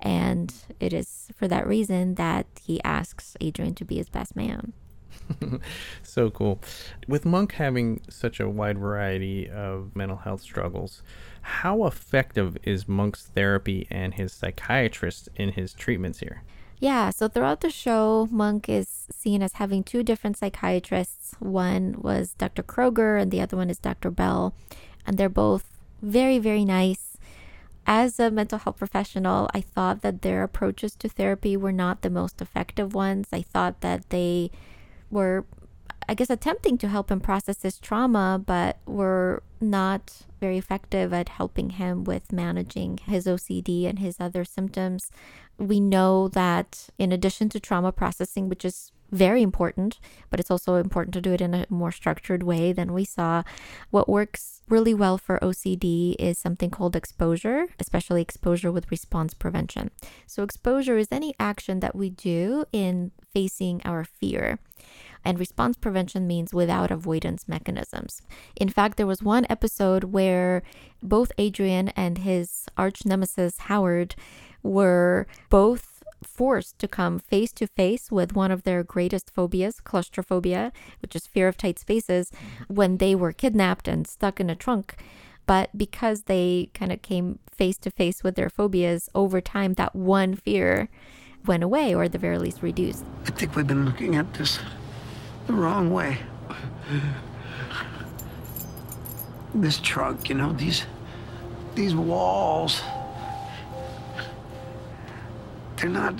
And 0.00 0.54
it 0.78 0.92
is 0.92 1.28
for 1.34 1.48
that 1.48 1.66
reason 1.66 2.14
that 2.14 2.46
he 2.62 2.80
asks 2.84 3.36
Adrian 3.40 3.74
to 3.74 3.84
be 3.84 3.96
his 3.96 4.08
best 4.08 4.36
man. 4.36 4.74
so 6.04 6.30
cool. 6.30 6.60
With 7.08 7.24
Monk 7.24 7.54
having 7.54 8.00
such 8.08 8.38
a 8.38 8.48
wide 8.48 8.78
variety 8.78 9.50
of 9.50 9.96
mental 9.96 10.18
health 10.18 10.42
struggles, 10.42 11.02
how 11.42 11.84
effective 11.86 12.56
is 12.62 12.86
Monk's 12.86 13.26
therapy 13.26 13.88
and 13.90 14.14
his 14.14 14.32
psychiatrist 14.32 15.28
in 15.34 15.50
his 15.50 15.72
treatments 15.72 16.20
here? 16.20 16.42
Yeah, 16.82 17.10
so 17.10 17.28
throughout 17.28 17.60
the 17.60 17.70
show, 17.70 18.26
Monk 18.32 18.68
is 18.68 19.06
seen 19.12 19.40
as 19.40 19.52
having 19.52 19.84
two 19.84 20.02
different 20.02 20.36
psychiatrists. 20.36 21.36
One 21.38 21.94
was 21.96 22.34
Dr. 22.34 22.64
Kroger, 22.64 23.22
and 23.22 23.30
the 23.30 23.40
other 23.40 23.56
one 23.56 23.70
is 23.70 23.78
Dr. 23.78 24.10
Bell. 24.10 24.52
And 25.06 25.16
they're 25.16 25.28
both 25.28 25.78
very, 26.02 26.40
very 26.40 26.64
nice. 26.64 27.16
As 27.86 28.18
a 28.18 28.32
mental 28.32 28.58
health 28.58 28.78
professional, 28.78 29.48
I 29.54 29.60
thought 29.60 30.02
that 30.02 30.22
their 30.22 30.42
approaches 30.42 30.96
to 30.96 31.08
therapy 31.08 31.56
were 31.56 31.70
not 31.70 32.02
the 32.02 32.10
most 32.10 32.42
effective 32.42 32.94
ones. 32.94 33.28
I 33.32 33.42
thought 33.42 33.80
that 33.82 34.10
they 34.10 34.50
were, 35.08 35.44
I 36.08 36.14
guess, 36.14 36.30
attempting 36.30 36.78
to 36.78 36.88
help 36.88 37.12
him 37.12 37.20
process 37.20 37.62
his 37.62 37.78
trauma, 37.78 38.42
but 38.44 38.78
were 38.86 39.44
not 39.60 40.22
very 40.40 40.58
effective 40.58 41.12
at 41.12 41.28
helping 41.28 41.70
him 41.70 42.02
with 42.02 42.32
managing 42.32 42.98
his 43.06 43.26
OCD 43.28 43.88
and 43.88 44.00
his 44.00 44.16
other 44.18 44.44
symptoms. 44.44 45.12
We 45.58 45.80
know 45.80 46.28
that 46.28 46.88
in 46.98 47.12
addition 47.12 47.48
to 47.50 47.60
trauma 47.60 47.92
processing, 47.92 48.48
which 48.48 48.64
is 48.64 48.92
very 49.12 49.42
important, 49.42 50.00
but 50.30 50.40
it's 50.40 50.50
also 50.50 50.76
important 50.76 51.12
to 51.14 51.20
do 51.20 51.32
it 51.32 51.40
in 51.42 51.54
a 51.54 51.66
more 51.68 51.92
structured 51.92 52.42
way 52.42 52.72
than 52.72 52.94
we 52.94 53.04
saw. 53.04 53.42
What 53.90 54.08
works 54.08 54.62
really 54.68 54.94
well 54.94 55.18
for 55.18 55.38
OCD 55.40 56.16
is 56.18 56.38
something 56.38 56.70
called 56.70 56.96
exposure, 56.96 57.66
especially 57.78 58.22
exposure 58.22 58.72
with 58.72 58.90
response 58.90 59.34
prevention. 59.34 59.90
So, 60.26 60.42
exposure 60.42 60.96
is 60.96 61.08
any 61.12 61.34
action 61.38 61.80
that 61.80 61.94
we 61.94 62.08
do 62.08 62.64
in 62.72 63.12
facing 63.34 63.82
our 63.84 64.04
fear. 64.04 64.58
And 65.24 65.38
response 65.38 65.76
prevention 65.76 66.26
means 66.26 66.52
without 66.52 66.90
avoidance 66.90 67.46
mechanisms. 67.46 68.22
In 68.56 68.68
fact, 68.68 68.96
there 68.96 69.06
was 69.06 69.22
one 69.22 69.46
episode 69.48 70.04
where 70.04 70.62
both 71.02 71.30
Adrian 71.38 71.90
and 71.90 72.18
his 72.18 72.66
arch 72.76 73.04
nemesis 73.04 73.58
Howard 73.58 74.16
were 74.62 75.26
both 75.50 76.02
forced 76.22 76.78
to 76.78 76.88
come 76.88 77.18
face 77.18 77.52
to 77.52 77.66
face 77.66 78.10
with 78.10 78.34
one 78.34 78.50
of 78.50 78.62
their 78.62 78.82
greatest 78.82 79.30
phobias, 79.30 79.80
claustrophobia, 79.80 80.72
which 81.00 81.16
is 81.16 81.26
fear 81.26 81.48
of 81.48 81.56
tight 81.56 81.78
spaces, 81.78 82.30
mm-hmm. 82.30 82.74
when 82.74 82.96
they 82.98 83.14
were 83.14 83.32
kidnapped 83.32 83.88
and 83.88 84.06
stuck 84.06 84.40
in 84.40 84.48
a 84.48 84.54
trunk. 84.54 84.96
But 85.46 85.76
because 85.76 86.22
they 86.22 86.70
kind 86.74 86.92
of 86.92 87.02
came 87.02 87.40
face 87.50 87.76
to 87.78 87.90
face 87.90 88.22
with 88.22 88.36
their 88.36 88.48
phobias 88.48 89.08
over 89.14 89.40
time, 89.40 89.74
that 89.74 89.94
one 89.94 90.34
fear 90.34 90.88
went 91.44 91.64
away 91.64 91.94
or 91.94 92.04
at 92.04 92.12
the 92.12 92.18
very 92.18 92.38
least 92.38 92.62
reduced. 92.62 93.04
I 93.26 93.30
think 93.30 93.56
we've 93.56 93.66
been 93.66 93.84
looking 93.84 94.14
at 94.14 94.34
this 94.34 94.60
the 95.46 95.52
wrong 95.52 95.90
way. 95.90 96.18
This 99.54 99.78
trunk, 99.80 100.28
you 100.28 100.36
know, 100.36 100.52
these 100.52 100.86
these 101.74 101.94
walls. 101.94 102.80
They're 105.82 105.90
not 105.90 106.14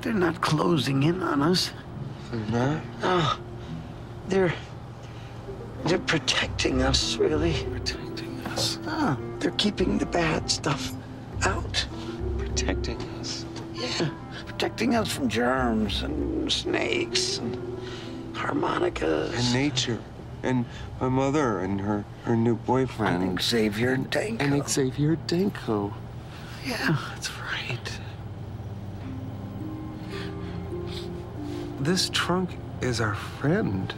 they're 0.00 0.12
not 0.12 0.40
closing 0.40 1.02
in 1.02 1.24
on 1.24 1.42
us. 1.42 1.72
They're 2.30 2.40
not? 2.52 2.82
No. 3.00 3.32
They're 4.28 4.54
they're 5.86 5.98
protecting 5.98 6.80
us, 6.80 7.16
really. 7.16 7.64
Protecting 7.64 8.40
us. 8.46 8.78
Ah, 8.86 9.18
they're 9.40 9.50
keeping 9.58 9.98
the 9.98 10.06
bad 10.06 10.48
stuff 10.48 10.92
out. 11.42 11.84
Protecting 12.38 13.02
us. 13.18 13.44
Yeah, 13.74 14.10
protecting 14.46 14.94
us 14.94 15.12
from 15.12 15.28
germs 15.28 16.02
and 16.02 16.50
snakes 16.52 17.38
and 17.38 17.58
harmonicas. 18.36 19.34
And 19.34 19.52
nature. 19.52 19.98
And 20.44 20.64
my 21.00 21.08
mother 21.08 21.58
and 21.58 21.80
her, 21.80 22.04
her 22.22 22.36
new 22.36 22.54
boyfriend. 22.54 23.20
And 23.20 23.42
Xavier 23.42 23.96
Danko. 23.96 24.44
And 24.44 24.68
Xavier 24.68 25.16
Danko. 25.26 25.92
Yeah, 26.64 26.96
that's 27.10 27.32
right. 27.40 27.98
This 31.84 32.08
trunk 32.08 32.48
is 32.80 32.98
our 32.98 33.14
friend. 33.14 33.92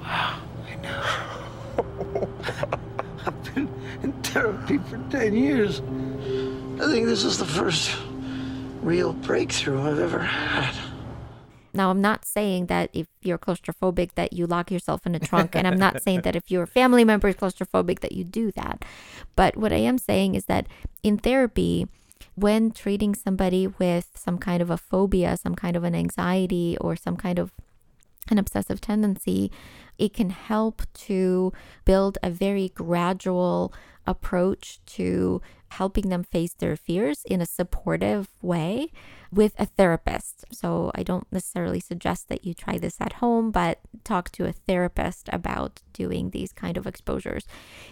Wow, 0.00 0.40
I 0.66 0.74
know. 0.82 2.28
I've 3.24 3.54
been 3.54 3.68
in 4.02 4.12
therapy 4.24 4.78
for 4.78 4.98
10 5.10 5.36
years. 5.36 5.78
I 5.78 6.90
think 6.90 7.06
this 7.06 7.22
is 7.22 7.38
the 7.38 7.44
first 7.44 7.96
real 8.82 9.12
breakthrough 9.12 9.80
I've 9.80 10.00
ever 10.00 10.18
had. 10.18 10.74
Now, 11.72 11.90
I'm 11.90 12.00
not 12.00 12.24
saying 12.24 12.66
that 12.66 12.90
if 12.92 13.06
you're 13.22 13.38
claustrophobic 13.38 14.14
that 14.16 14.32
you 14.32 14.48
lock 14.48 14.72
yourself 14.72 15.06
in 15.06 15.14
a 15.14 15.20
trunk, 15.20 15.54
and 15.54 15.68
I'm 15.68 15.78
not 15.78 16.02
saying 16.06 16.22
that 16.22 16.34
if 16.34 16.50
your 16.50 16.66
family 16.66 17.04
member 17.04 17.28
is 17.28 17.36
claustrophobic 17.36 18.00
that 18.00 18.10
you 18.10 18.24
do 18.24 18.50
that. 18.56 18.84
But 19.36 19.56
what 19.56 19.72
I 19.72 19.76
am 19.76 19.98
saying 19.98 20.34
is 20.34 20.46
that 20.46 20.66
in 21.04 21.16
therapy, 21.16 21.86
when 22.34 22.70
treating 22.70 23.14
somebody 23.14 23.66
with 23.66 24.10
some 24.14 24.38
kind 24.38 24.62
of 24.62 24.70
a 24.70 24.76
phobia, 24.76 25.36
some 25.36 25.54
kind 25.54 25.76
of 25.76 25.84
an 25.84 25.94
anxiety, 25.94 26.76
or 26.80 26.96
some 26.96 27.16
kind 27.16 27.38
of 27.38 27.52
an 28.30 28.38
obsessive 28.38 28.80
tendency, 28.80 29.50
it 29.98 30.14
can 30.14 30.30
help 30.30 30.82
to 30.94 31.52
build 31.84 32.18
a 32.22 32.30
very 32.30 32.68
gradual 32.70 33.72
approach 34.06 34.80
to 34.86 35.40
helping 35.70 36.08
them 36.08 36.24
face 36.24 36.54
their 36.54 36.76
fears 36.76 37.22
in 37.24 37.40
a 37.40 37.46
supportive 37.46 38.28
way 38.42 38.90
with 39.32 39.54
a 39.58 39.66
therapist. 39.66 40.44
So 40.52 40.90
I 40.94 41.02
don't 41.02 41.30
necessarily 41.30 41.80
suggest 41.80 42.28
that 42.28 42.44
you 42.44 42.54
try 42.54 42.78
this 42.78 43.00
at 43.00 43.14
home, 43.14 43.50
but 43.50 43.78
talk 44.04 44.30
to 44.32 44.46
a 44.46 44.52
therapist 44.52 45.28
about 45.32 45.82
doing 45.92 46.30
these 46.30 46.52
kind 46.52 46.76
of 46.76 46.86
exposures. 46.86 47.46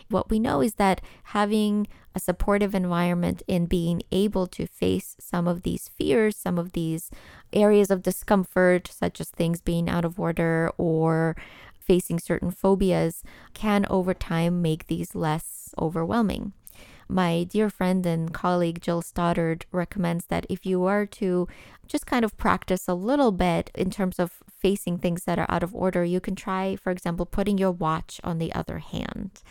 What 0.08 0.30
we 0.30 0.38
know 0.38 0.60
is 0.60 0.74
that 0.74 1.00
having 1.24 1.86
a 2.14 2.20
supportive 2.20 2.74
environment 2.74 3.42
in 3.46 3.66
being 3.66 4.02
able 4.10 4.46
to 4.48 4.66
face 4.66 5.16
some 5.20 5.46
of 5.46 5.62
these 5.62 5.88
fears, 5.88 6.36
some 6.36 6.58
of 6.58 6.72
these 6.72 7.10
areas 7.52 7.90
of 7.90 8.02
discomfort, 8.02 8.88
such 8.88 9.20
as 9.20 9.30
things 9.30 9.60
being 9.60 9.88
out 9.88 10.04
of 10.04 10.18
order 10.18 10.72
or 10.78 11.36
facing 11.78 12.18
certain 12.18 12.50
phobias, 12.50 13.22
can 13.54 13.86
over 13.88 14.12
time 14.14 14.60
make 14.60 14.86
these 14.86 15.14
less 15.14 15.74
overwhelming. 15.78 16.52
My 17.08 17.44
dear 17.44 17.70
friend 17.70 18.04
and 18.04 18.32
colleague 18.34 18.82
Jill 18.82 19.00
Stoddard 19.00 19.64
recommends 19.72 20.26
that 20.26 20.44
if 20.50 20.66
you 20.66 20.84
are 20.84 21.06
to 21.06 21.48
just 21.86 22.06
kind 22.06 22.22
of 22.22 22.36
practice 22.36 22.86
a 22.86 22.92
little 22.92 23.32
bit 23.32 23.70
in 23.74 23.90
terms 23.90 24.18
of 24.18 24.42
facing 24.50 24.98
things 24.98 25.24
that 25.24 25.38
are 25.38 25.46
out 25.48 25.62
of 25.62 25.74
order, 25.74 26.04
you 26.04 26.20
can 26.20 26.34
try, 26.34 26.76
for 26.76 26.90
example, 26.90 27.24
putting 27.24 27.56
your 27.56 27.70
watch 27.70 28.20
on 28.22 28.38
the 28.38 28.52
other 28.52 28.78
hand 28.78 29.42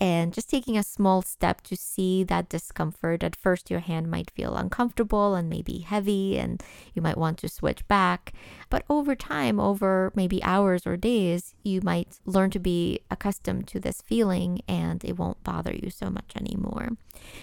and 0.00 0.32
just 0.32 0.50
taking 0.50 0.76
a 0.76 0.82
small 0.82 1.22
step 1.22 1.60
to 1.62 1.76
see 1.76 2.24
that 2.24 2.48
discomfort. 2.48 3.22
At 3.22 3.36
first, 3.36 3.70
your 3.70 3.80
hand 3.80 4.10
might 4.10 4.30
feel 4.30 4.56
uncomfortable 4.56 5.34
and 5.34 5.48
maybe 5.48 5.78
heavy, 5.78 6.38
and 6.38 6.62
you 6.94 7.02
might 7.02 7.18
want 7.18 7.38
to 7.38 7.48
switch 7.48 7.86
back. 7.86 8.32
But 8.70 8.84
over 8.90 9.14
time, 9.14 9.60
over 9.60 10.12
maybe 10.14 10.42
hours 10.42 10.86
or 10.86 10.96
days, 10.96 11.54
you 11.62 11.80
might 11.82 12.18
learn 12.24 12.50
to 12.50 12.58
be 12.58 13.00
accustomed 13.10 13.68
to 13.68 13.80
this 13.80 14.02
feeling 14.02 14.60
and 14.66 15.04
it 15.04 15.16
won't 15.16 15.42
bother 15.44 15.74
you 15.74 15.90
so 15.90 16.10
much 16.10 16.32
anymore. 16.36 16.90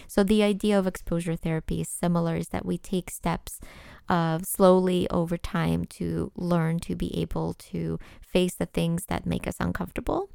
So, 0.08 0.24
the 0.24 0.44
idea 0.44 0.78
of 0.78 0.88
exposure 0.88 1.36
therapy 1.36 1.82
is 1.82 1.90
similar 1.90 2.36
is 2.36 2.50
that 2.50 2.66
we 2.66 2.78
take 2.78 3.10
steps 3.10 3.60
uh, 4.10 4.40
slowly 4.44 5.10
over 5.10 5.38
time 5.38 5.86
to 5.86 6.32
learn 6.36 6.80
to 6.82 6.96
be 6.96 7.18
able 7.18 7.54
to 7.54 7.98
face 8.22 8.56
the 8.56 8.66
things 8.66 9.06
that 9.06 9.26
make 9.26 9.48
us 9.48 9.56
uncomfortable 9.60 10.30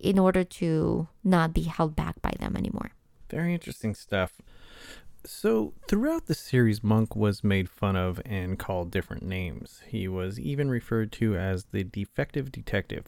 in 0.00 0.18
order 0.18 0.44
to 0.44 1.08
not 1.24 1.52
be 1.52 1.62
held 1.62 1.96
back 1.96 2.20
by 2.22 2.32
them 2.38 2.56
anymore. 2.56 2.92
Very 3.30 3.52
interesting 3.52 3.94
stuff. 3.94 4.40
So, 5.24 5.74
throughout 5.88 6.26
the 6.26 6.34
series, 6.34 6.82
Monk 6.82 7.14
was 7.14 7.44
made 7.44 7.68
fun 7.68 7.96
of 7.96 8.20
and 8.24 8.58
called 8.58 8.90
different 8.90 9.24
names. 9.24 9.82
He 9.86 10.08
was 10.08 10.38
even 10.38 10.70
referred 10.70 11.12
to 11.12 11.36
as 11.36 11.64
the 11.64 11.84
defective 11.84 12.50
detective. 12.52 13.06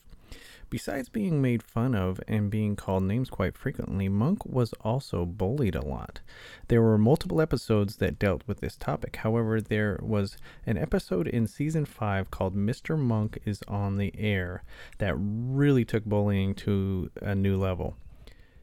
Besides 0.71 1.09
being 1.09 1.43
made 1.43 1.63
fun 1.63 1.95
of 1.95 2.21
and 2.29 2.51
being 2.51 2.77
called 2.77 3.03
names 3.03 3.29
quite 3.29 3.59
frequently, 3.59 4.09
Monk 4.09 4.47
was 4.47 4.73
also 4.83 5.27
bullied 5.27 5.75
a 5.75 5.85
lot. 5.85 6.21
There 6.69 6.81
were 6.81 6.97
multiple 6.97 7.41
episodes 7.41 7.97
that 7.97 8.19
dealt 8.19 8.47
with 8.47 8.61
this 8.61 8.77
topic. 8.77 9.17
However, 9.17 9.61
there 9.61 9.99
was 10.01 10.37
an 10.67 10.79
episode 10.79 11.27
in 11.27 11.49
season 11.49 11.85
5 11.85 12.31
called 12.31 12.55
Mr. 12.55 12.97
Monk 12.97 13.41
is 13.45 13.63
on 13.67 13.97
the 13.97 14.13
Air 14.17 14.63
that 14.99 15.17
really 15.19 15.85
took 15.85 16.05
bullying 16.05 16.55
to 16.57 17.11
a 17.21 17.35
new 17.35 17.57
level. 17.57 17.97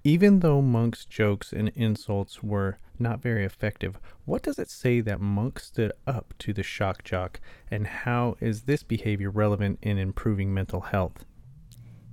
Even 0.05 0.39
though 0.39 0.61
Monk's 0.61 1.03
jokes 1.03 1.51
and 1.51 1.67
insults 1.75 2.41
were 2.41 2.77
not 2.97 3.21
very 3.21 3.43
effective, 3.43 3.99
what 4.23 4.41
does 4.41 4.57
it 4.57 4.69
say 4.69 5.01
that 5.01 5.19
Monk 5.19 5.59
stood 5.59 5.91
up 6.07 6.33
to 6.39 6.53
the 6.53 6.63
shock 6.63 7.03
jock, 7.03 7.41
and 7.69 7.85
how 7.85 8.37
is 8.39 8.61
this 8.61 8.83
behavior 8.83 9.29
relevant 9.29 9.79
in 9.81 9.97
improving 9.97 10.53
mental 10.53 10.79
health? 10.79 11.25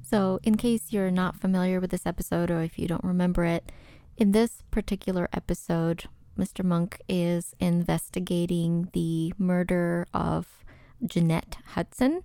So, 0.05 0.39
in 0.43 0.57
case 0.57 0.93
you're 0.93 1.11
not 1.11 1.41
familiar 1.41 1.81
with 1.81 1.91
this 1.91 2.05
episode 2.05 2.51
or 2.51 2.61
if 2.61 2.79
you 2.79 2.87
don't 2.87 3.03
remember 3.03 3.45
it, 3.45 3.73
in 4.19 4.33
this 4.33 4.63
particular 4.71 5.31
episode, 5.33 6.05
Mr. 6.39 6.63
Monk 6.63 7.01
is 7.09 7.55
investigating 7.59 8.91
the 8.93 9.33
murder 9.39 10.07
of 10.13 10.63
Jeanette 11.05 11.57
Hudson. 11.69 12.23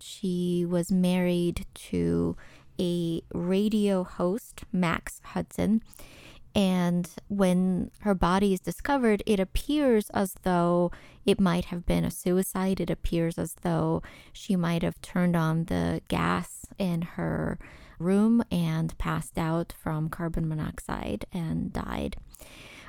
She 0.00 0.66
was 0.68 0.90
married 0.90 1.64
to 1.74 2.36
a 2.80 3.22
radio 3.32 4.02
host, 4.02 4.64
Max 4.72 5.20
Hudson. 5.26 5.80
And 6.56 7.08
when 7.28 7.92
her 8.00 8.14
body 8.14 8.52
is 8.52 8.60
discovered, 8.60 9.22
it 9.26 9.38
appears 9.38 10.10
as 10.10 10.34
though 10.42 10.90
it 11.24 11.40
might 11.40 11.66
have 11.66 11.86
been 11.86 12.04
a 12.04 12.10
suicide. 12.10 12.80
It 12.80 12.90
appears 12.90 13.38
as 13.38 13.54
though 13.62 14.02
she 14.32 14.56
might 14.56 14.82
have 14.82 15.00
turned 15.00 15.36
on 15.36 15.66
the 15.66 16.02
gas 16.08 16.61
in 16.78 17.02
her 17.02 17.58
room 17.98 18.42
and 18.50 18.96
passed 18.98 19.38
out 19.38 19.72
from 19.78 20.08
carbon 20.08 20.48
monoxide 20.48 21.24
and 21.32 21.72
died. 21.72 22.16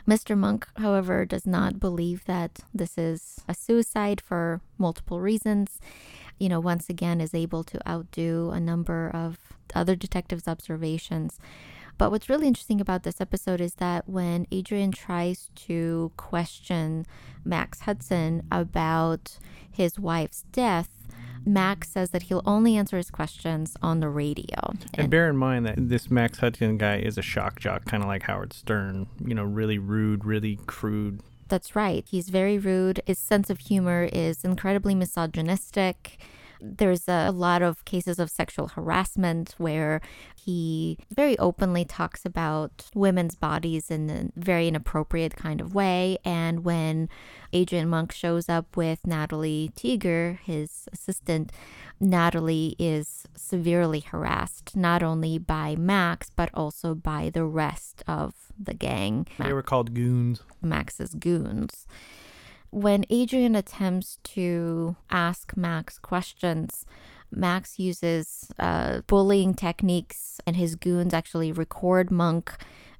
Mr. 0.07 0.37
Monk, 0.37 0.67
however, 0.77 1.25
does 1.25 1.47
not 1.47 1.79
believe 1.79 2.25
that 2.25 2.59
this 2.73 2.97
is 2.97 3.39
a 3.47 3.53
suicide 3.53 4.19
for 4.19 4.59
multiple 4.77 5.21
reasons. 5.21 5.79
You 6.39 6.49
know, 6.49 6.59
once 6.59 6.89
again, 6.89 7.21
is 7.21 7.33
able 7.33 7.63
to 7.63 7.89
outdo 7.89 8.51
a 8.51 8.59
number 8.59 9.09
of 9.13 9.37
other 9.73 9.95
detectives' 9.95 10.47
observations. 10.47 11.39
But 11.97 12.11
what's 12.11 12.27
really 12.27 12.47
interesting 12.47 12.81
about 12.81 13.03
this 13.03 13.21
episode 13.21 13.61
is 13.61 13.75
that 13.75 14.09
when 14.09 14.47
Adrian 14.51 14.91
tries 14.91 15.49
to 15.55 16.11
question 16.17 17.05
Max 17.45 17.81
Hudson 17.81 18.45
about 18.51 19.37
his 19.71 19.99
wife's 19.99 20.43
death, 20.51 21.02
Max 21.45 21.89
says 21.89 22.11
that 22.11 22.23
he'll 22.23 22.43
only 22.45 22.77
answer 22.77 22.97
his 22.97 23.11
questions 23.11 23.75
on 23.81 23.99
the 23.99 24.09
radio. 24.09 24.59
And, 24.69 24.89
and 24.95 25.09
bear 25.09 25.29
in 25.29 25.37
mind 25.37 25.65
that 25.65 25.75
this 25.77 26.09
Max 26.09 26.39
Hudson 26.39 26.77
guy 26.77 26.97
is 26.97 27.17
a 27.17 27.21
shock 27.21 27.59
jock, 27.59 27.85
kind 27.85 28.03
of 28.03 28.07
like 28.07 28.23
Howard 28.23 28.53
Stern, 28.53 29.07
you 29.25 29.35
know, 29.35 29.43
really 29.43 29.77
rude, 29.77 30.25
really 30.25 30.59
crude. 30.65 31.21
That's 31.49 31.75
right. 31.75 32.05
He's 32.07 32.29
very 32.29 32.57
rude. 32.57 33.01
His 33.05 33.19
sense 33.19 33.49
of 33.49 33.59
humor 33.59 34.09
is 34.11 34.43
incredibly 34.43 34.95
misogynistic 34.95 36.19
there's 36.63 37.07
a 37.09 37.29
lot 37.31 37.61
of 37.61 37.83
cases 37.83 38.19
of 38.19 38.29
sexual 38.29 38.69
harassment 38.69 39.53
where 39.57 39.99
he 40.35 40.97
very 41.13 41.37
openly 41.37 41.83
talks 41.83 42.25
about 42.25 42.89
women's 42.95 43.35
bodies 43.35 43.91
in 43.91 44.09
a 44.09 44.39
very 44.39 44.69
inappropriate 44.69 45.35
kind 45.35 45.59
of 45.59 45.75
way. 45.75 46.17
And 46.23 46.63
when 46.63 47.09
Adrian 47.51 47.89
Monk 47.89 48.13
shows 48.13 48.47
up 48.47 48.77
with 48.77 49.05
Natalie 49.05 49.71
Teeger, 49.75 50.39
his 50.39 50.87
assistant, 50.93 51.51
Natalie 51.99 52.75
is 52.79 53.25
severely 53.35 53.99
harassed, 53.99 54.75
not 54.75 55.03
only 55.03 55.37
by 55.37 55.75
Max, 55.75 56.29
but 56.33 56.49
also 56.53 56.95
by 56.95 57.29
the 57.29 57.45
rest 57.45 58.03
of 58.07 58.33
the 58.57 58.73
gang. 58.73 59.27
They 59.37 59.53
were 59.53 59.61
called 59.61 59.93
goons. 59.93 60.41
Max's 60.61 61.13
goons 61.13 61.85
when 62.73 63.05
Adrian 63.11 63.55
attempts 63.55 64.17
to 64.23 64.95
ask 65.11 65.55
Max 65.55 65.99
questions, 65.99 66.85
Max 67.29 67.77
uses 67.77 68.51
uh, 68.57 69.01
bullying 69.05 69.53
techniques, 69.53 70.41
and 70.47 70.55
his 70.55 70.75
goons 70.75 71.13
actually 71.13 71.51
record 71.51 72.09
Monk 72.09 72.51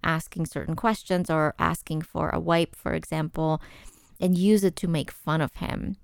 asking 0.04 0.46
certain 0.46 0.76
questions 0.76 1.28
or 1.30 1.56
asking 1.58 2.04
for 2.04 2.30
a 2.30 2.40
wipe, 2.40 2.76
for 2.76 2.94
example, 2.94 3.62
and 4.20 4.38
use 4.38 4.64
it 4.64 4.76
to 4.76 4.88
make 4.88 5.10
fun 5.10 5.42
of 5.42 5.56
him. 5.56 5.98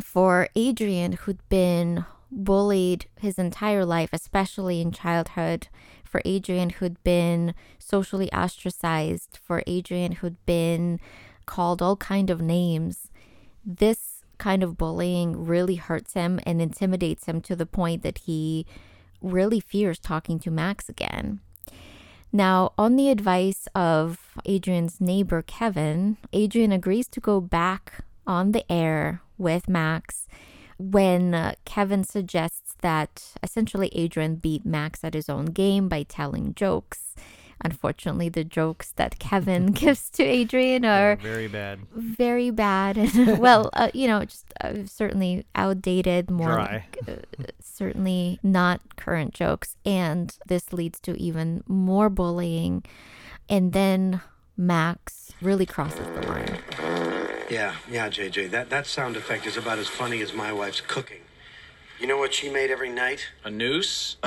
For 0.00 0.48
Adrian, 0.54 1.12
who'd 1.12 1.48
been 1.48 2.04
bullied 2.30 3.06
his 3.20 3.38
entire 3.40 3.84
life, 3.84 4.10
especially 4.12 4.80
in 4.80 4.92
childhood, 4.92 5.66
for 6.04 6.22
Adrian, 6.24 6.70
who'd 6.70 7.02
been 7.02 7.54
socially 7.78 8.32
ostracized, 8.32 9.40
for 9.42 9.64
Adrian, 9.66 10.12
who'd 10.12 10.36
been 10.46 11.00
called 11.46 11.82
all 11.82 11.96
kind 11.96 12.30
of 12.30 12.40
names. 12.40 13.10
This 13.64 14.22
kind 14.38 14.62
of 14.62 14.76
bullying 14.76 15.44
really 15.44 15.76
hurts 15.76 16.14
him 16.14 16.40
and 16.44 16.60
intimidates 16.60 17.26
him 17.26 17.40
to 17.42 17.56
the 17.56 17.66
point 17.66 18.02
that 18.02 18.18
he 18.18 18.66
really 19.22 19.60
fears 19.60 19.98
talking 19.98 20.38
to 20.40 20.50
Max 20.50 20.88
again. 20.88 21.40
Now, 22.32 22.72
on 22.76 22.96
the 22.96 23.10
advice 23.10 23.68
of 23.74 24.36
Adrian's 24.44 25.00
neighbor 25.00 25.40
Kevin, 25.40 26.16
Adrian 26.32 26.72
agrees 26.72 27.06
to 27.08 27.20
go 27.20 27.40
back 27.40 28.04
on 28.26 28.52
the 28.52 28.70
air 28.70 29.22
with 29.38 29.68
Max 29.68 30.26
when 30.76 31.32
uh, 31.34 31.54
Kevin 31.64 32.02
suggests 32.02 32.74
that 32.80 33.34
essentially 33.42 33.88
Adrian 33.94 34.34
beat 34.36 34.66
Max 34.66 35.04
at 35.04 35.14
his 35.14 35.28
own 35.28 35.46
game 35.46 35.88
by 35.88 36.02
telling 36.02 36.54
jokes 36.54 37.14
Unfortunately, 37.62 38.28
the 38.28 38.44
jokes 38.44 38.92
that 38.96 39.18
Kevin 39.26 39.66
gives 39.72 40.10
to 40.10 40.22
Adrian 40.22 40.84
are 40.84 41.16
Very 41.16 41.48
bad. 41.48 41.80
very 41.94 42.50
bad 42.50 42.96
and 42.98 43.38
well 43.46 43.70
uh, 43.74 43.90
you 43.94 44.06
know 44.08 44.24
just 44.24 44.46
uh, 44.60 44.74
certainly 44.86 45.44
outdated 45.54 46.30
more 46.30 46.52
Dry. 46.54 46.86
like, 46.96 46.98
uh, 47.08 47.44
certainly 47.60 48.38
not 48.42 48.80
current 48.96 49.34
jokes 49.34 49.76
and 49.86 50.36
this 50.46 50.72
leads 50.72 51.00
to 51.00 51.14
even 51.20 51.62
more 51.66 52.08
bullying 52.10 52.82
and 53.48 53.72
then 53.72 54.20
max 54.56 55.32
really 55.40 55.66
crosses 55.66 56.06
the 56.14 56.26
line 56.26 56.58
Yeah, 57.50 57.74
yeah, 57.90 58.08
JJ. 58.08 58.50
That 58.50 58.70
that 58.70 58.86
sound 58.86 59.16
effect 59.16 59.46
is 59.46 59.56
about 59.56 59.78
as 59.78 59.88
funny 59.88 60.22
as 60.22 60.32
my 60.32 60.50
wife's 60.52 60.80
cooking. 60.80 61.20
You 62.04 62.08
know 62.08 62.18
what 62.18 62.34
she 62.34 62.50
made 62.50 62.70
every 62.70 62.90
night? 62.90 63.26
A 63.44 63.50
noose? 63.50 64.18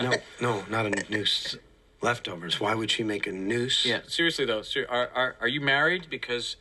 No, 0.00 0.12
no, 0.40 0.64
not 0.70 0.86
a 0.86 0.90
noose. 1.10 1.56
Leftovers. 2.00 2.60
Why 2.60 2.72
would 2.72 2.88
she 2.88 3.02
make 3.02 3.26
a 3.26 3.32
noose? 3.32 3.84
yeah, 3.84 4.02
seriously 4.06 4.44
though, 4.44 4.62
ser- 4.62 4.86
are, 4.88 5.10
are, 5.12 5.34
are 5.40 5.48
you 5.48 5.60
married? 5.60 6.06
Because 6.08 6.54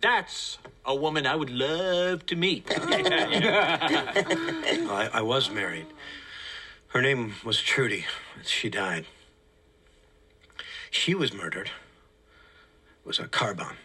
that's 0.00 0.56
a 0.86 0.94
woman 0.96 1.26
I 1.26 1.36
would 1.36 1.50
love 1.50 2.24
to 2.26 2.36
meet. 2.36 2.66
I, 2.74 3.50
I 5.12 5.20
was 5.20 5.50
married. 5.50 5.88
Her 6.88 7.02
name 7.02 7.34
was 7.44 7.60
Trudy. 7.60 8.06
She 8.46 8.70
died. 8.70 9.04
She 10.90 11.14
was 11.14 11.34
murdered. 11.34 11.66
It 11.66 13.06
was 13.06 13.18
a 13.18 13.28
car 13.28 13.52
bomb. 13.52 13.76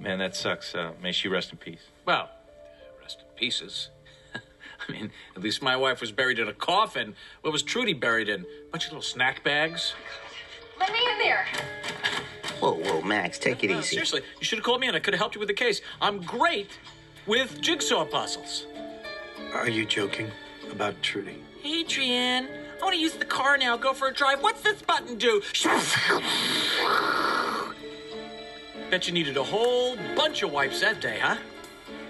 Man, 0.00 0.18
that 0.18 0.34
sucks. 0.36 0.74
Uh, 0.74 0.92
may 1.02 1.12
she 1.12 1.28
rest 1.28 1.52
in 1.52 1.58
peace. 1.58 1.80
well, 2.04 2.30
rest 3.00 3.20
in 3.20 3.26
pieces. 3.38 3.88
I 4.34 4.92
mean, 4.92 5.10
at 5.36 5.42
least 5.42 5.62
my 5.62 5.76
wife 5.76 6.00
was 6.00 6.12
buried 6.12 6.38
in 6.38 6.48
a 6.48 6.52
coffin. 6.52 7.14
What 7.42 7.52
was 7.52 7.62
Trudy 7.62 7.92
buried 7.94 8.28
in? 8.28 8.40
A 8.42 8.70
bunch 8.72 8.86
of 8.86 8.92
little 8.92 9.02
snack 9.02 9.42
bags. 9.44 9.94
Let 10.78 10.92
me 10.92 10.98
in 11.12 11.18
there. 11.18 11.46
Whoa, 12.60 12.72
whoa, 12.74 13.02
Max, 13.02 13.38
take 13.38 13.62
it 13.64 13.70
No, 13.70 13.78
easy. 13.78 13.90
seriously, 13.96 14.22
you 14.38 14.44
should 14.44 14.58
have 14.58 14.64
called 14.64 14.80
me 14.80 14.88
and 14.88 14.96
I 14.96 15.00
could 15.00 15.14
have 15.14 15.18
helped 15.20 15.34
you 15.34 15.38
with 15.40 15.48
the 15.48 15.54
case. 15.54 15.80
I'm 16.00 16.20
great 16.22 16.78
with 17.26 17.60
jigsaw 17.60 18.04
puzzles. 18.04 18.66
Are 19.52 19.68
you 19.68 19.84
joking 19.84 20.30
about 20.70 21.00
Trudy? 21.02 21.42
Adrian, 21.64 22.48
I 22.80 22.82
want 22.82 22.94
to 22.94 23.00
use 23.00 23.14
the 23.14 23.24
car 23.24 23.56
now. 23.58 23.76
Go 23.76 23.92
for 23.92 24.08
a 24.08 24.12
drive. 24.14 24.42
What's 24.42 24.60
this 24.62 24.80
button 24.82 25.16
do? 25.18 25.40
Bet 28.90 29.06
you 29.06 29.12
needed 29.12 29.36
a 29.36 29.42
whole 29.42 29.96
bunch 30.16 30.42
of 30.42 30.50
wipes 30.50 30.80
that 30.80 31.00
day, 31.00 31.18
huh? 31.20 31.36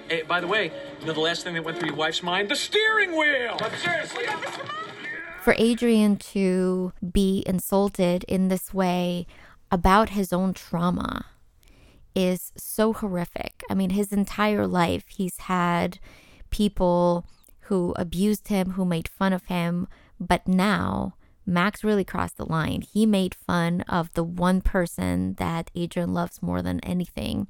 Hey, 0.09 0.23
by 0.23 0.41
the 0.41 0.47
way, 0.47 0.71
you 1.01 1.07
know 1.07 1.13
the 1.13 1.21
last 1.21 1.43
thing 1.43 1.55
that 1.55 1.65
went 1.65 1.79
through 1.79 1.89
your 1.89 1.97
wife's 1.97 2.23
mind? 2.23 2.49
The 2.49 2.57
steering 2.57 3.17
wheel! 3.17 3.57
But 3.59 3.73
seriously, 3.75 4.27
for 5.43 5.55
adrian 5.59 6.17
to 6.17 6.93
be 7.13 7.43
insulted 7.47 8.23
in 8.25 8.49
this 8.49 8.75
way 8.75 9.27
about 9.71 10.11
his 10.11 10.33
own 10.33 10.53
trauma 10.53 11.27
is 12.15 12.53
so 12.57 12.93
horrific. 12.93 13.63
I 13.71 13.75
mean, 13.75 13.91
his 13.91 14.13
entire 14.13 14.67
life, 14.67 15.05
he's 15.09 15.39
had 15.39 15.99
people 16.51 17.27
who 17.63 17.93
abused 17.97 18.49
him, 18.49 18.73
who 18.73 18.85
made 18.85 19.09
fun 19.09 19.33
of 19.33 19.47
him, 19.47 19.89
but 20.21 20.47
now 20.47 21.15
Max 21.49 21.83
really 21.83 22.05
crossed 22.05 22.37
the 22.37 22.45
line. 22.45 22.83
He 22.83 23.07
made 23.07 23.35
fun 23.35 23.81
of 23.83 24.13
the 24.13 24.23
one 24.23 24.61
person 24.61 25.35
that 25.35 25.71
Adrian 25.75 26.13
loves 26.13 26.43
more 26.43 26.61
than 26.61 26.79
anything. 26.81 27.49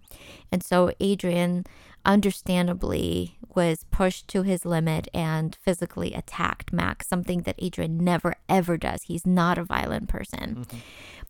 And 0.52 0.62
so 0.62 0.92
Adrian, 1.00 1.66
understandably, 2.04 3.36
was 3.56 3.84
pushed 3.90 4.28
to 4.28 4.42
his 4.42 4.64
limit 4.64 5.08
and 5.12 5.56
physically 5.56 6.14
attacked 6.14 6.72
Max, 6.72 7.08
something 7.08 7.42
that 7.42 7.56
Adrian 7.58 7.98
never 7.98 8.36
ever 8.48 8.76
does. 8.76 9.02
He's 9.02 9.26
not 9.26 9.58
a 9.58 9.64
violent 9.64 10.08
person. 10.08 10.58
Mm-hmm. 10.60 10.78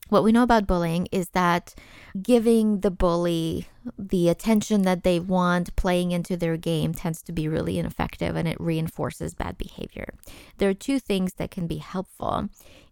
What 0.09 0.25
we 0.25 0.33
know 0.33 0.43
about 0.43 0.67
bullying 0.67 1.07
is 1.13 1.31
that 1.31 1.75
giving 2.21 2.81
the 2.81 2.91
bully 2.91 3.69
the 3.99 4.29
attention 4.29 4.83
that 4.83 5.03
they 5.03 5.21
want 5.21 5.75
playing 5.77 6.13
into 6.13 6.37
their 6.37 6.57
game 6.57 6.95
tends 6.95 7.23
to 7.23 7.33
be 7.33 7.49
really 7.49 7.79
ineffective 7.79 8.35
and 8.35 8.49
it 8.49 8.61
reinforces 8.61 9.35
bad 9.35 9.59
behavior. 9.59 10.15
There 10.57 10.71
are 10.71 10.75
two 10.75 10.99
things 10.99 11.35
that 11.35 11.51
can 11.51 11.67
be 11.67 11.79
helpful. 11.79 12.49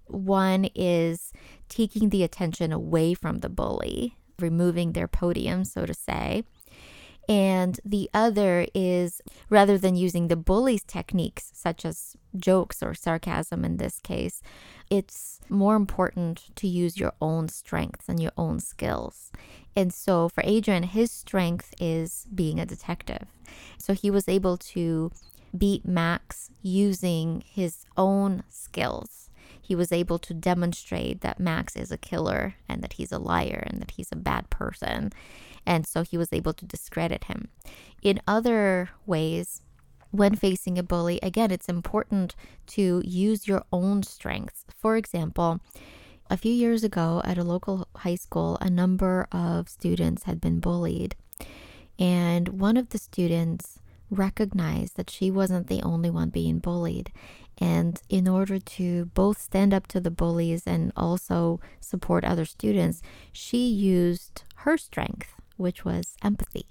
One 0.07 0.67
is 0.75 1.33
taking 1.69 2.11
the 2.11 2.23
attention 2.23 2.73
away 2.73 3.15
from 3.15 3.39
the 3.39 3.49
bully, 3.49 4.17
removing 4.39 4.93
their 4.93 5.09
podium, 5.09 5.65
so 5.65 5.87
to 5.87 5.95
say. 5.95 6.45
And 7.29 7.81
the 7.85 8.09
other 8.15 8.67
is 8.75 9.21
rather 9.51 9.79
than 9.79 9.97
using 9.97 10.29
the 10.29 10.37
bully's 10.37 10.85
techniques, 10.85 11.51
such 11.53 11.85
as 11.85 12.17
jokes 12.37 12.83
or 12.83 12.95
sarcasm 12.95 13.65
in 13.65 13.79
this 13.79 13.99
case, 13.99 14.43
it's 14.91 15.41
more 15.49 15.75
important 15.75 16.55
to 16.57 16.69
use 16.69 16.99
your 16.99 17.13
own 17.21 17.49
strengths 17.49 18.09
and 18.09 18.21
your 18.21 18.33
own 18.37 18.61
skills. 18.61 19.33
And 19.75 19.93
so 19.93 20.29
for 20.29 20.43
Adrian, 20.47 20.85
his 20.85 21.11
strength 21.11 21.75
is 21.81 22.27
being 22.33 22.61
a 22.61 22.67
detective. 22.67 23.27
So 23.79 23.93
he 23.93 24.11
was 24.11 24.29
able 24.29 24.57
to 24.59 25.11
beat 25.57 25.87
Max 25.87 26.51
using 26.63 27.43
his 27.47 27.85
own 27.97 28.43
skills. 28.49 29.31
He 29.61 29.75
was 29.75 29.91
able 29.91 30.19
to 30.21 30.35
demonstrate 30.35 31.23
that 31.23 31.41
Max 31.41 31.75
is 31.75 31.91
a 31.91 31.99
killer 31.99 32.55
and 32.69 32.83
that 32.83 32.95
he's 32.95 33.11
a 33.11 33.19
liar 33.19 33.65
and 33.67 33.81
that 33.81 33.93
he's 33.93 34.13
a 34.13 34.17
bad 34.17 34.49
person. 34.49 35.13
And 35.67 35.87
so 35.87 36.03
he 36.03 36.17
was 36.17 36.33
able 36.33 36.53
to 36.55 36.65
discredit 36.65 37.25
him. 37.25 37.49
In 38.03 38.21
other 38.27 38.91
ways, 39.05 39.63
when 40.11 40.37
facing 40.37 40.79
a 40.79 40.83
bully, 40.83 41.19
again, 41.23 41.51
it's 41.51 41.69
important 41.69 42.37
to 42.69 43.03
use 43.05 43.49
your 43.49 43.65
own 43.73 44.03
strengths. 44.03 44.65
For 44.79 44.97
example, 44.97 45.61
a 46.31 46.37
few 46.37 46.53
years 46.53 46.85
ago 46.85 47.21
at 47.25 47.39
a 47.39 47.45
local 47.45 47.89
high 47.97 48.15
school, 48.15 48.59
a 48.61 48.71
number 48.71 49.27
of 49.33 49.69
students 49.69 50.25
had 50.25 50.41
been 50.41 50.61
bullied. 50.61 51.17
And 51.99 52.49
one 52.61 52.77
of 52.77 52.91
the 52.91 52.99
students 52.99 53.81
recognized 54.11 54.97
that 54.97 55.11
she 55.11 55.31
wasn't 55.31 55.67
the 55.67 55.83
only 55.83 56.11
one 56.11 56.31
being 56.31 56.59
bullied. 56.59 57.13
And 57.59 58.01
in 58.09 58.29
order 58.29 58.59
to 58.59 59.07
both 59.07 59.41
stand 59.41 59.73
up 59.73 59.87
to 59.89 60.01
the 60.01 60.11
bullies 60.11 60.67
and 60.67 60.93
also 60.97 61.61
support 61.81 62.25
other 62.25 62.45
students, 62.45 63.03
she 63.33 63.67
used 63.67 64.45
her 64.57 64.77
strength, 64.77 65.35
which 65.57 65.85
was 65.85 66.17
empathy. 66.23 66.67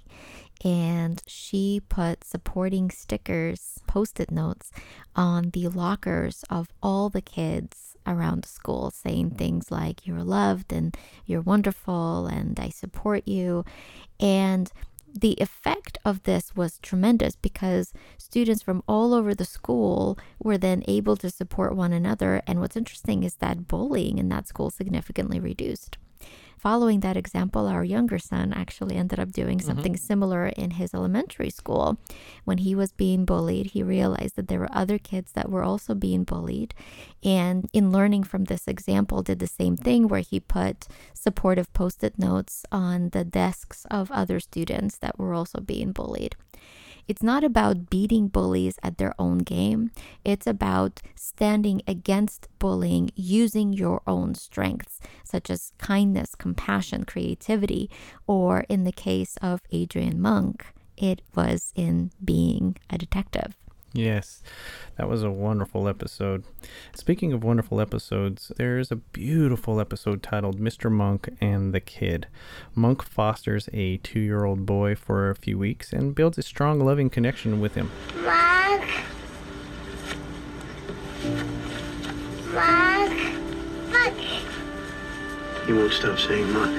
And 0.64 1.22
she 1.28 1.82
put 1.90 2.24
supporting 2.24 2.90
stickers, 2.90 3.80
post 3.88 4.20
it 4.20 4.32
notes 4.32 4.72
on 5.16 5.50
the 5.52 5.68
lockers 5.68 6.44
of 6.50 6.70
all 6.82 7.10
the 7.10 7.22
kids 7.22 7.98
around 8.08 8.44
the 8.44 8.48
school, 8.48 8.92
saying 8.92 9.32
things 9.32 9.72
like, 9.72 10.06
You're 10.08 10.24
loved 10.24 10.72
and 10.72 10.96
you're 11.26 11.42
wonderful 11.42 12.28
and 12.28 12.60
I 12.60 12.70
support 12.70 13.28
you. 13.28 13.66
And 14.20 14.72
the 15.18 15.34
effect 15.40 15.98
of 16.04 16.24
this 16.24 16.56
was 16.56 16.80
tremendous 16.80 17.36
because 17.38 17.94
students 18.18 18.62
from 18.62 18.84
all 18.88 19.14
over 19.14 19.34
the 19.34 19.46
school 19.46 20.20
were 20.44 20.58
then 20.58 20.84
able 20.88 21.16
to 21.18 21.30
support 21.30 21.76
one 21.76 21.94
another. 21.94 22.42
And 22.46 22.60
what's 22.60 22.76
interesting 22.76 23.24
is 23.24 23.36
that 23.36 23.68
bullying 23.68 24.18
in 24.18 24.28
that 24.30 24.48
school 24.48 24.70
significantly 24.70 25.40
reduced. 25.40 25.98
Following 26.58 27.02
that 27.02 27.16
example, 27.16 27.68
our 27.68 27.84
younger 27.84 28.18
son 28.18 28.52
actually 28.52 28.96
ended 28.96 29.20
up 29.20 29.32
doing 29.32 29.60
mm-hmm. 29.60 29.68
something 29.68 29.98
similar 29.98 30.48
in 30.48 30.72
his 30.72 30.96
elementary 30.96 31.52
school. 31.52 32.00
When 32.44 32.58
he 32.58 32.74
was 32.74 32.92
being 32.92 33.24
bullied, 33.24 33.68
he 33.68 33.84
realized 33.84 34.36
that 34.36 34.48
there 34.48 34.60
were 34.60 34.72
other 34.72 34.98
kids 34.98 35.32
that 35.34 35.50
were 35.50 35.62
also 35.62 35.94
being 35.94 36.24
bullied. 36.24 36.74
And 37.24 37.70
in 37.72 37.92
learning 37.92 38.24
from 38.24 38.46
this 38.46 38.68
example, 38.68 39.22
did 39.22 39.38
the 39.38 39.46
same 39.46 39.78
thing 39.78 40.08
where 40.08 40.22
he 40.22 40.40
put 40.40 40.88
supportive 41.14 41.72
post 41.74 42.04
it 42.04 42.18
notes 42.18 42.66
on 42.72 43.10
the 43.10 43.24
desks 43.24 43.86
of 43.92 44.10
other 44.12 44.40
students 44.40 44.98
that 44.98 45.20
were 45.20 45.36
also 45.36 45.62
being 45.62 45.92
bullied. 45.92 46.36
It's 47.08 47.24
not 47.24 47.44
about 47.44 47.90
beating 47.90 48.28
bullies 48.28 48.80
at 48.82 48.98
their 48.98 49.14
own 49.20 49.40
game. 49.40 49.92
It's 50.24 50.48
about 50.48 51.02
standing 51.16 51.82
against 51.88 52.48
bullying 52.58 53.12
using 53.16 53.74
your 53.74 54.02
own 54.08 54.36
strengths, 54.36 55.00
such 55.24 55.50
as 55.50 55.72
kindness, 55.78 56.34
compassion, 56.36 57.04
creativity, 57.06 57.90
or 58.26 58.66
in 58.70 58.84
the 58.86 58.92
case 58.92 59.38
of 59.42 59.62
Adrian 59.72 60.20
Monk, 60.20 60.66
it 60.98 61.22
was 61.36 61.72
in 61.76 62.12
being 62.24 62.78
a 62.90 62.98
detective. 62.98 63.56
Yes, 63.96 64.44
that 64.98 65.08
was 65.08 65.24
a 65.24 65.32
wonderful 65.32 65.88
episode. 65.88 66.44
Speaking 66.94 67.32
of 67.32 67.46
wonderful 67.46 67.80
episodes, 67.80 68.52
there's 68.58 68.92
a 68.92 68.98
beautiful 68.98 69.80
episode 69.80 70.22
titled 70.22 70.60
Mr. 70.60 70.92
Monk 70.92 71.30
and 71.40 71.74
the 71.74 71.80
Kid. 71.80 72.28
Monk 72.76 73.02
fosters 73.02 73.70
a 73.72 73.96
two 73.98 74.20
year 74.20 74.44
old 74.44 74.66
boy 74.66 74.96
for 74.96 75.30
a 75.30 75.36
few 75.36 75.58
weeks 75.58 75.94
and 75.94 76.14
builds 76.14 76.38
a 76.38 76.42
strong, 76.42 76.82
loving 76.82 77.10
connection 77.10 77.62
with 77.62 77.76
him. 77.76 77.90
Mark. 78.26 78.86
Mark. 82.54 83.18
Mark. 83.92 84.14
You 85.70 85.76
won't 85.78 85.94
stop 85.94 86.20
saying 86.20 86.52
muck. 86.52 86.70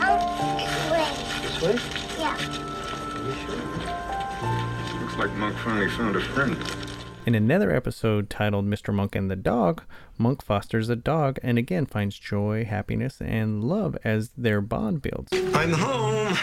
Oh, 0.00 0.58
this 0.58 0.90
way. 0.90 1.06
This 1.42 1.62
way? 1.62 1.78
Yeah. 2.18 2.34
Are 2.34 3.24
you 3.28 3.34
sure? 3.46 4.81
Looks 5.12 5.24
Looks 5.24 5.30
like 5.30 5.38
Monk 5.38 5.56
finally 5.58 5.88
found 5.90 6.16
a 6.16 6.20
friend. 6.20 6.56
In 7.26 7.34
another 7.34 7.70
episode 7.74 8.30
titled 8.30 8.64
Mr. 8.66 8.94
Monk 8.94 9.14
and 9.14 9.30
the 9.30 9.36
Dog, 9.36 9.82
Monk 10.16 10.42
fosters 10.42 10.88
a 10.88 10.96
dog 10.96 11.38
and 11.42 11.58
again 11.58 11.84
finds 11.84 12.18
joy, 12.18 12.64
happiness, 12.64 13.20
and 13.20 13.62
love 13.62 13.98
as 14.04 14.30
their 14.38 14.62
bond 14.62 15.02
builds. 15.02 15.28
I'm 15.54 15.72
home. 15.72 16.32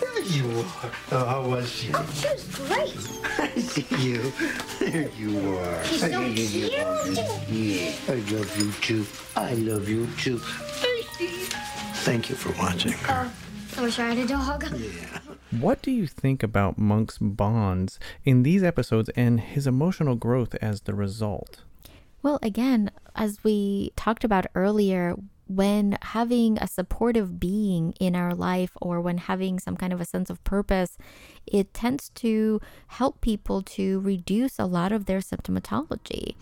there 0.00 0.20
you 0.22 0.50
are. 0.60 0.90
Oh, 1.12 1.24
how 1.24 1.48
was 1.48 1.70
she? 1.70 1.90
Oh, 1.94 2.06
she 2.14 2.28
was 2.28 2.44
great. 2.56 2.94
I 3.38 3.48
see 3.60 3.86
you. 3.96 4.32
There 4.80 5.08
you 5.18 5.56
are. 5.56 5.84
She's 5.84 6.00
so 6.00 6.06
I 6.06 6.10
cute. 6.34 6.72
Yeah, 7.48 7.92
I 8.06 8.14
love 8.16 8.58
you 8.58 8.70
too. 8.82 9.06
I 9.34 9.54
love 9.54 9.88
you 9.88 10.06
too. 10.18 10.38
Thank 12.02 12.28
you 12.28 12.36
for 12.36 12.52
watching. 12.60 12.92
Oh, 13.08 13.32
I 13.78 13.82
wish 13.82 13.98
I 13.98 14.08
had 14.12 14.18
a 14.18 14.26
dog. 14.26 14.64
What 15.50 15.82
do 15.82 15.90
you 15.90 16.06
think 16.06 16.42
about 16.42 16.78
Monk's 16.78 17.18
bonds 17.18 17.98
in 18.24 18.44
these 18.44 18.62
episodes 18.62 19.10
and 19.16 19.40
his 19.40 19.66
emotional 19.66 20.14
growth 20.14 20.54
as 20.62 20.82
the 20.82 20.94
result? 20.94 21.62
Well, 22.22 22.38
again, 22.42 22.90
as 23.16 23.42
we 23.42 23.92
talked 23.96 24.22
about 24.22 24.46
earlier, 24.54 25.16
when 25.48 25.98
having 26.02 26.56
a 26.58 26.68
supportive 26.68 27.40
being 27.40 27.92
in 27.98 28.14
our 28.14 28.32
life 28.32 28.70
or 28.80 29.00
when 29.00 29.18
having 29.18 29.58
some 29.58 29.76
kind 29.76 29.92
of 29.92 30.00
a 30.00 30.04
sense 30.04 30.30
of 30.30 30.42
purpose, 30.44 30.96
it 31.46 31.74
tends 31.74 32.10
to 32.10 32.60
help 32.86 33.20
people 33.20 33.60
to 33.62 33.98
reduce 34.00 34.58
a 34.58 34.66
lot 34.66 34.92
of 34.92 35.06
their 35.06 35.18
symptomatology. 35.18 36.36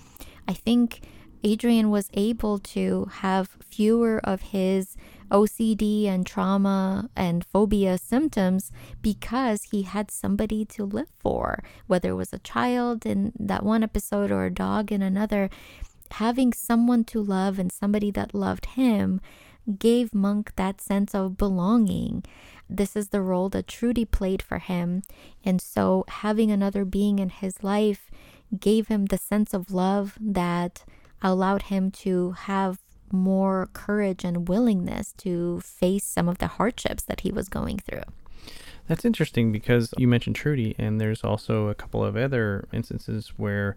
I 0.47 0.53
think 0.53 1.01
Adrian 1.45 1.91
was 1.91 2.11
able 2.15 2.59
to 2.59 3.07
have 3.13 3.57
fewer 3.71 4.19
of 4.25 4.43
his 4.43 4.97
OCD 5.31 6.07
and 6.07 6.27
trauma 6.27 7.11
and 7.15 7.45
phobia 7.45 7.99
symptoms 7.99 8.73
because 9.03 9.65
he 9.65 9.83
had 9.83 10.11
somebody 10.11 10.65
to 10.65 10.85
live 10.85 11.11
for, 11.19 11.63
whether 11.87 12.11
it 12.11 12.15
was 12.15 12.33
a 12.33 12.39
child 12.39 13.05
in 13.05 13.33
that 13.39 13.63
one 13.63 13.83
episode 13.83 14.31
or 14.31 14.47
a 14.47 14.55
dog 14.55 14.91
in 14.91 15.03
another. 15.03 15.51
Having 16.13 16.55
someone 16.55 17.05
to 17.05 17.23
love 17.23 17.59
and 17.59 17.71
somebody 17.71 18.11
that 18.13 18.35
loved 18.35 18.67
him 18.67 19.21
gave 19.79 20.15
Monk 20.15 20.53
that 20.57 20.81
sense 20.81 21.15
of 21.15 21.37
belonging. 21.37 22.25
This 22.71 22.97
is 22.97 23.09
the 23.09 23.21
role 23.21 23.51
that 23.51 23.67
Trudy 23.67 24.07
played 24.07 24.41
for 24.41 24.59
him. 24.59 25.03
And 25.45 25.61
so 25.61 26.05
having 26.09 26.51
another 26.51 26.87
being 26.87 27.19
in 27.19 27.29
his 27.29 27.63
life 27.63 28.11
gave 28.59 28.89
him 28.89 29.07
the 29.07 29.19
sense 29.19 29.53
of 29.53 29.71
love 29.71 30.17
that 30.19 30.85
allowed 31.23 31.63
him 31.63 31.91
to 31.91 32.33
have 32.33 32.79
more 33.11 33.69
courage 33.73 34.25
and 34.25 34.49
willingness 34.49 35.13
to 35.15 35.61
face 35.61 36.05
some 36.05 36.29
of 36.29 36.39
the 36.39 36.47
hardships 36.47 37.03
that 37.05 37.21
he 37.21 37.33
was 37.33 37.49
going 37.49 37.79
through. 37.79 38.03
That's 38.87 39.05
interesting 39.05 39.53
because 39.53 39.93
you 39.99 40.09
mentioned 40.09 40.37
Trudy, 40.37 40.75
and 40.79 41.01
there's 41.01 41.23
also 41.23 41.69
a 41.69 41.75
couple 41.75 42.03
of 42.03 42.17
other 42.17 42.67
instances 42.73 43.33
where 43.37 43.77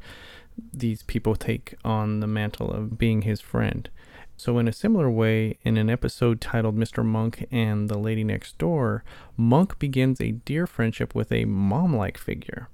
these 0.74 1.04
people 1.04 1.36
take 1.36 1.76
on 1.84 2.22
the 2.22 2.28
mantle 2.28 2.72
of 2.72 2.98
being 2.98 3.24
his 3.24 3.42
friend. 3.42 3.90
So, 4.38 4.58
in 4.58 4.68
a 4.68 4.74
similar 4.74 5.10
way, 5.10 5.58
in 5.64 5.78
an 5.78 5.90
episode 5.90 6.42
titled 6.42 6.76
Mr. 6.76 7.06
Monk 7.06 7.46
and 7.52 7.90
the 7.90 7.98
Lady 7.98 8.24
Next 8.24 8.58
Door, 8.58 9.04
Monk 9.38 9.78
begins 9.78 10.20
a 10.20 10.32
dear 10.32 10.66
friendship 10.66 11.14
with 11.14 11.32
a 11.32 11.46
mom 11.46 11.96
like 11.96 12.18
figure. 12.18 12.70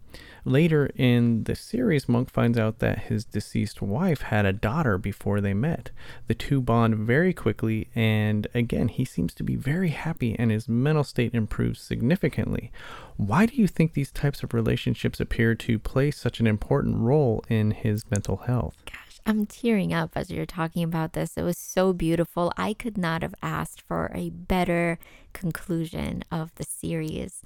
Later 0.47 0.89
in 0.95 1.43
the 1.43 1.57
series, 1.57 2.07
Monk 2.07 2.29
finds 2.29 2.57
out 2.57 2.79
that 2.79 2.99
his 3.09 3.25
deceased 3.25 3.81
wife 3.81 4.21
had 4.21 4.45
a 4.45 4.53
daughter 4.53 4.97
before 4.97 5.41
they 5.41 5.53
met. 5.53 5.91
The 6.27 6.35
two 6.35 6.61
bond 6.61 6.95
very 6.95 7.33
quickly, 7.33 7.89
and 7.93 8.47
again, 8.53 8.87
he 8.87 9.03
seems 9.03 9.33
to 9.33 9.43
be 9.43 9.57
very 9.57 9.89
happy 9.89 10.39
and 10.39 10.49
his 10.49 10.69
mental 10.69 11.03
state 11.03 11.33
improves 11.33 11.81
significantly. 11.81 12.71
Why 13.17 13.45
do 13.45 13.57
you 13.57 13.67
think 13.67 13.91
these 13.91 14.09
types 14.09 14.41
of 14.41 14.53
relationships 14.53 15.19
appear 15.19 15.53
to 15.55 15.79
play 15.79 16.11
such 16.11 16.39
an 16.39 16.47
important 16.47 16.95
role 16.95 17.43
in 17.49 17.71
his 17.71 18.09
mental 18.09 18.37
health? 18.37 18.77
Gosh, 18.85 19.19
I'm 19.25 19.47
tearing 19.47 19.93
up 19.93 20.11
as 20.15 20.31
you're 20.31 20.45
talking 20.45 20.83
about 20.83 21.11
this. 21.11 21.35
It 21.35 21.43
was 21.43 21.57
so 21.57 21.91
beautiful. 21.91 22.53
I 22.55 22.73
could 22.73 22.97
not 22.97 23.21
have 23.21 23.35
asked 23.43 23.81
for 23.81 24.11
a 24.15 24.29
better 24.29 24.97
conclusion 25.33 26.23
of 26.31 26.55
the 26.55 26.63
series. 26.63 27.43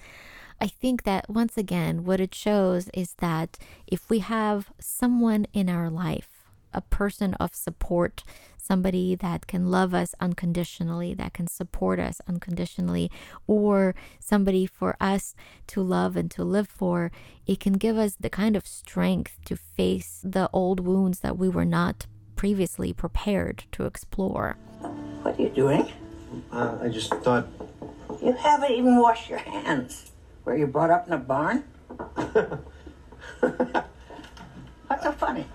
I 0.61 0.67
think 0.67 1.05
that 1.05 1.27
once 1.27 1.57
again, 1.57 2.05
what 2.05 2.21
it 2.21 2.35
shows 2.35 2.87
is 2.93 3.15
that 3.15 3.57
if 3.87 4.11
we 4.11 4.19
have 4.19 4.71
someone 4.79 5.47
in 5.53 5.67
our 5.69 5.89
life, 5.89 6.45
a 6.71 6.81
person 6.81 7.33
of 7.33 7.55
support, 7.55 8.23
somebody 8.57 9.15
that 9.15 9.47
can 9.47 9.71
love 9.71 9.95
us 9.95 10.13
unconditionally, 10.19 11.15
that 11.15 11.33
can 11.33 11.47
support 11.47 11.99
us 11.99 12.21
unconditionally, 12.27 13.09
or 13.47 13.95
somebody 14.19 14.67
for 14.67 14.95
us 15.01 15.33
to 15.65 15.81
love 15.81 16.15
and 16.15 16.29
to 16.29 16.43
live 16.43 16.67
for, 16.67 17.11
it 17.47 17.59
can 17.59 17.73
give 17.73 17.97
us 17.97 18.15
the 18.19 18.29
kind 18.29 18.55
of 18.55 18.67
strength 18.67 19.39
to 19.45 19.55
face 19.55 20.21
the 20.23 20.47
old 20.53 20.79
wounds 20.79 21.21
that 21.21 21.39
we 21.39 21.49
were 21.49 21.65
not 21.65 22.05
previously 22.35 22.93
prepared 22.93 23.63
to 23.71 23.85
explore. 23.85 24.57
What 25.23 25.39
are 25.39 25.41
you 25.41 25.49
doing? 25.49 25.91
Uh, 26.51 26.77
I 26.83 26.89
just 26.89 27.09
thought 27.15 27.47
You 28.21 28.33
haven't 28.33 28.71
even 28.71 28.97
washed 28.99 29.27
your 29.27 29.39
hands. 29.39 30.10
Were 30.45 30.57
you 30.57 30.67
brought 30.67 30.89
up 30.89 31.07
in 31.07 31.13
a 31.13 31.17
barn? 31.17 31.63
What's 34.87 35.03
so 35.03 35.11
funny? 35.13 35.45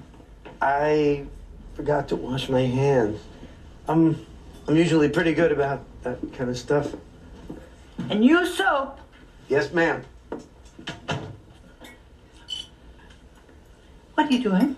I 0.61 1.27
forgot 1.75 2.09
to 2.09 2.17
wash 2.17 2.49
my 2.49 2.63
hands. 2.63 3.21
I'm 3.89 4.25
I'm 4.69 4.77
usually 4.77 5.09
pretty 5.09 5.35
good 5.35 5.53
about 5.53 5.83
that 6.03 6.19
kind 6.33 6.51
of 6.51 6.59
stuff. 6.59 6.95
And 8.11 8.25
use 8.25 8.57
soap. 8.57 8.99
Yes, 9.49 9.73
ma'am. 9.73 10.05
What 14.15 14.27
are 14.27 14.33
you 14.33 14.43
doing? 14.43 14.77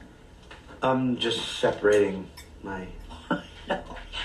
I'm 0.82 1.16
just 1.16 1.58
separating 1.58 2.28
my. 2.62 2.86
No, 3.68 3.82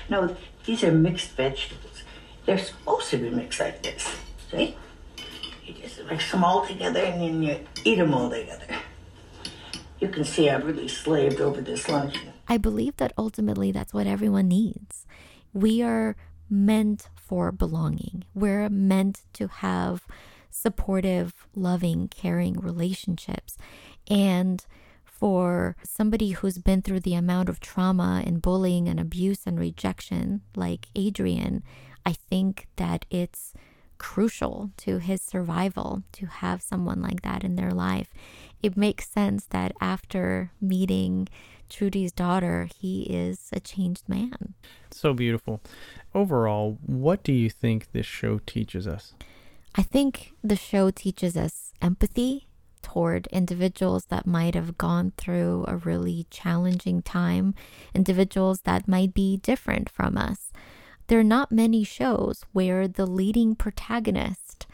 no, 0.09 0.35
these 0.65 0.83
are 0.85 0.91
mixed 0.91 1.31
vegetables. 1.31 2.03
They're 2.45 2.57
supposed 2.57 3.09
to 3.09 3.17
be 3.17 3.29
mixed 3.29 3.59
like 3.59 3.83
this. 3.83 4.15
See? 4.49 4.77
Mix 6.09 6.31
them 6.31 6.43
all 6.43 6.65
together 6.65 6.99
and 6.99 7.21
then 7.21 7.43
you 7.43 7.59
eat 7.83 7.95
them 7.95 8.13
all 8.13 8.29
together. 8.29 8.65
You 9.99 10.09
can 10.09 10.25
see 10.25 10.49
I've 10.49 10.65
really 10.65 10.87
slaved 10.87 11.39
over 11.39 11.61
this 11.61 11.87
lunch. 11.87 12.19
I 12.47 12.57
believe 12.57 12.97
that 12.97 13.13
ultimately 13.17 13.71
that's 13.71 13.93
what 13.93 14.05
everyone 14.05 14.49
needs. 14.49 15.05
We 15.53 15.81
are 15.81 16.15
meant 16.49 17.09
for 17.15 17.51
belonging. 17.51 18.25
We're 18.35 18.69
meant 18.69 19.21
to 19.33 19.47
have 19.47 20.05
supportive, 20.49 21.47
loving, 21.55 22.07
caring 22.09 22.59
relationships. 22.59 23.57
And 24.09 24.65
for 25.03 25.75
somebody 25.83 26.31
who's 26.31 26.57
been 26.57 26.81
through 26.81 26.99
the 26.99 27.15
amount 27.15 27.47
of 27.49 27.59
trauma 27.59 28.21
and 28.25 28.41
bullying 28.41 28.87
and 28.89 28.99
abuse 28.99 29.41
and 29.45 29.59
rejection, 29.59 30.41
like 30.55 30.87
Adrian, 30.95 31.63
I 32.05 32.11
think 32.11 32.67
that 32.75 33.05
it's 33.09 33.53
crucial 33.97 34.71
to 34.77 34.97
his 34.97 35.21
survival 35.21 36.03
to 36.13 36.25
have 36.25 36.61
someone 36.61 37.01
like 37.01 37.21
that 37.21 37.43
in 37.43 37.55
their 37.55 37.71
life. 37.71 38.13
It 38.61 38.77
makes 38.77 39.09
sense 39.09 39.45
that 39.47 39.73
after 39.81 40.51
meeting 40.61 41.27
Trudy's 41.69 42.11
daughter, 42.11 42.69
he 42.79 43.03
is 43.03 43.49
a 43.51 43.59
changed 43.59 44.07
man. 44.07 44.53
So 44.91 45.13
beautiful. 45.13 45.61
Overall, 46.13 46.77
what 46.85 47.23
do 47.23 47.33
you 47.33 47.49
think 47.49 47.91
this 47.91 48.05
show 48.05 48.39
teaches 48.45 48.87
us? 48.87 49.13
I 49.75 49.81
think 49.81 50.33
the 50.43 50.55
show 50.55 50.91
teaches 50.91 51.35
us 51.35 51.73
empathy 51.81 52.47
toward 52.83 53.25
individuals 53.27 54.05
that 54.05 54.27
might 54.27 54.53
have 54.53 54.77
gone 54.77 55.13
through 55.17 55.65
a 55.67 55.77
really 55.77 56.27
challenging 56.29 57.01
time, 57.01 57.55
individuals 57.95 58.61
that 58.61 58.87
might 58.87 59.13
be 59.15 59.37
different 59.37 59.89
from 59.89 60.15
us. 60.17 60.51
There 61.13 61.19
are 61.19 61.23
not 61.23 61.51
many 61.51 61.83
shows 61.83 62.43
where 62.53 62.87
the 62.87 63.05
leading 63.05 63.53
protagonist 63.53 64.65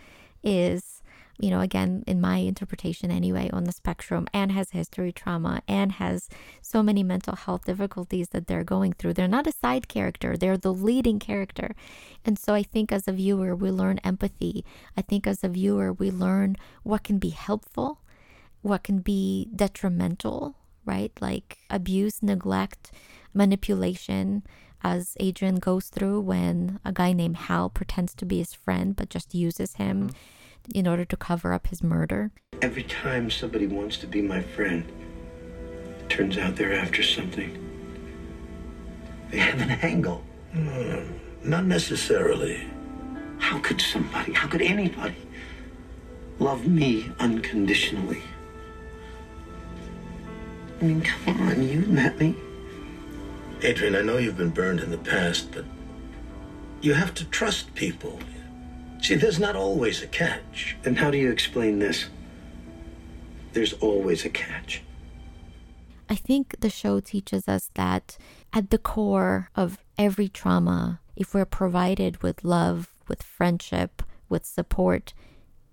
is, 0.42 1.04
you 1.38 1.50
know, 1.50 1.60
again, 1.60 2.06
in 2.08 2.22
my 2.22 2.38
interpretation 2.38 3.12
anyway, 3.12 3.50
on 3.52 3.66
the 3.66 3.74
spectrum 3.74 4.26
and 4.34 4.50
has 4.54 4.72
history 4.72 5.12
trauma 5.12 5.62
and 5.68 5.92
has 5.92 6.30
so 6.62 6.82
many 6.82 7.04
mental 7.04 7.36
health 7.36 7.66
difficulties 7.66 8.30
that 8.30 8.48
they're 8.48 8.64
going 8.64 8.94
through. 8.94 9.16
They're 9.16 9.28
not 9.28 9.48
a 9.48 9.52
side 9.52 9.90
character, 9.90 10.38
they're 10.38 10.56
the 10.56 10.74
leading 10.74 11.20
character. 11.20 11.76
And 12.24 12.40
so 12.40 12.54
I 12.54 12.64
think 12.64 12.94
as 12.94 13.06
a 13.06 13.12
viewer, 13.12 13.54
we 13.54 13.70
learn 13.70 14.00
empathy. 14.06 14.64
I 14.96 15.02
think 15.02 15.28
as 15.28 15.44
a 15.44 15.50
viewer, 15.50 15.92
we 15.92 16.10
learn 16.10 16.56
what 16.84 17.04
can 17.04 17.18
be 17.18 17.32
helpful, 17.32 18.00
what 18.62 18.84
can 18.84 19.00
be 19.00 19.50
detrimental, 19.54 20.56
right? 20.86 21.12
Like 21.20 21.58
abuse, 21.70 22.24
neglect, 22.24 22.94
manipulation 23.34 24.44
as 24.84 25.16
Adrian 25.20 25.56
goes 25.56 25.88
through 25.88 26.22
when 26.22 26.80
a 26.86 26.92
guy 26.92 27.14
named 27.14 27.38
Hal 27.38 27.70
pretends 27.70 28.14
to 28.16 28.26
be 28.26 28.38
his 28.38 28.54
friend 28.54 28.96
but 28.96 29.10
just 29.10 29.34
uses 29.34 29.76
him 29.76 30.12
in 30.74 30.88
order 30.88 31.06
to 31.06 31.18
cover 31.18 31.54
up 31.54 31.68
his 31.68 31.82
murder. 31.84 32.32
Every 32.62 32.84
time 32.84 33.30
somebody 33.30 33.68
wants 33.68 33.98
to 33.98 34.08
be 34.08 34.22
my 34.22 34.42
friend, 34.42 34.84
it 36.00 36.10
turns 36.10 36.38
out 36.38 36.56
they're 36.56 36.74
after 36.74 37.02
something. 37.02 37.66
They 39.32 39.38
have 39.38 39.62
an 39.62 39.72
angle. 39.72 40.24
Hmm, 40.54 41.12
not 41.44 41.66
necessarily. 41.66 42.68
How 43.38 43.60
could 43.60 43.80
somebody, 43.80 44.34
how 44.34 44.48
could 44.48 44.62
anybody 44.62 45.16
love 46.40 46.66
me 46.66 47.12
unconditionally. 47.20 48.24
I 50.82 50.86
mean, 50.86 51.02
come 51.02 51.42
on, 51.42 51.68
you 51.68 51.82
met 51.82 52.18
me. 52.20 52.36
Adrian, 53.62 53.96
I 53.96 54.02
know 54.02 54.18
you've 54.18 54.38
been 54.38 54.52
burned 54.52 54.80
in 54.80 54.92
the 54.92 54.98
past, 54.98 55.52
but 55.52 55.66
you 56.82 56.94
have 56.94 57.14
to 57.16 57.26
trust 57.26 57.76
people. 57.76 58.20
See, 59.02 59.16
there's 59.16 59.40
not 59.40 59.56
always 59.56 60.02
a 60.02 60.08
catch. 60.08 60.78
And 60.86 60.98
how 60.98 61.12
do 61.12 61.18
you 61.18 61.32
explain 61.32 61.80
this? 61.80 62.06
There's 63.54 63.74
always 63.74 64.26
a 64.26 64.30
catch. 64.30 64.84
I 66.10 66.16
think 66.16 66.60
the 66.60 66.70
show 66.70 67.00
teaches 67.00 67.48
us 67.48 67.70
that 67.76 68.18
at 68.54 68.70
the 68.70 68.78
core 68.78 69.50
of 69.56 69.78
every 69.98 70.28
trauma, 70.28 71.02
if 71.16 71.34
we're 71.34 71.46
provided 71.46 72.24
with 72.24 72.44
love, 72.44 72.94
with 73.08 73.22
friendship, 73.24 74.02
with 74.28 74.46
support, 74.46 75.14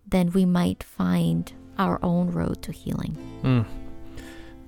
then 0.06 0.30
we 0.32 0.44
might 0.44 0.82
find 0.82 1.52
our 1.78 1.98
own 2.02 2.30
road 2.30 2.62
to 2.62 2.72
healing. 2.72 3.16
Mm. 3.42 3.85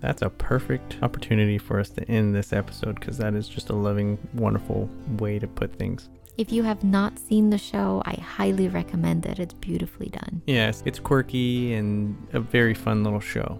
That's 0.00 0.22
a 0.22 0.30
perfect 0.30 0.98
opportunity 1.02 1.58
for 1.58 1.80
us 1.80 1.90
to 1.90 2.08
end 2.08 2.34
this 2.34 2.52
episode 2.52 3.00
because 3.00 3.18
that 3.18 3.34
is 3.34 3.48
just 3.48 3.70
a 3.70 3.74
loving, 3.74 4.18
wonderful 4.34 4.88
way 5.18 5.38
to 5.38 5.46
put 5.46 5.74
things. 5.76 6.08
If 6.36 6.52
you 6.52 6.62
have 6.62 6.84
not 6.84 7.18
seen 7.18 7.50
the 7.50 7.58
show, 7.58 8.00
I 8.06 8.14
highly 8.14 8.68
recommend 8.68 9.26
it. 9.26 9.40
It's 9.40 9.54
beautifully 9.54 10.08
done. 10.08 10.40
Yes, 10.46 10.84
it's 10.86 11.00
quirky 11.00 11.74
and 11.74 12.16
a 12.32 12.38
very 12.38 12.74
fun 12.74 13.02
little 13.02 13.18
show. 13.18 13.58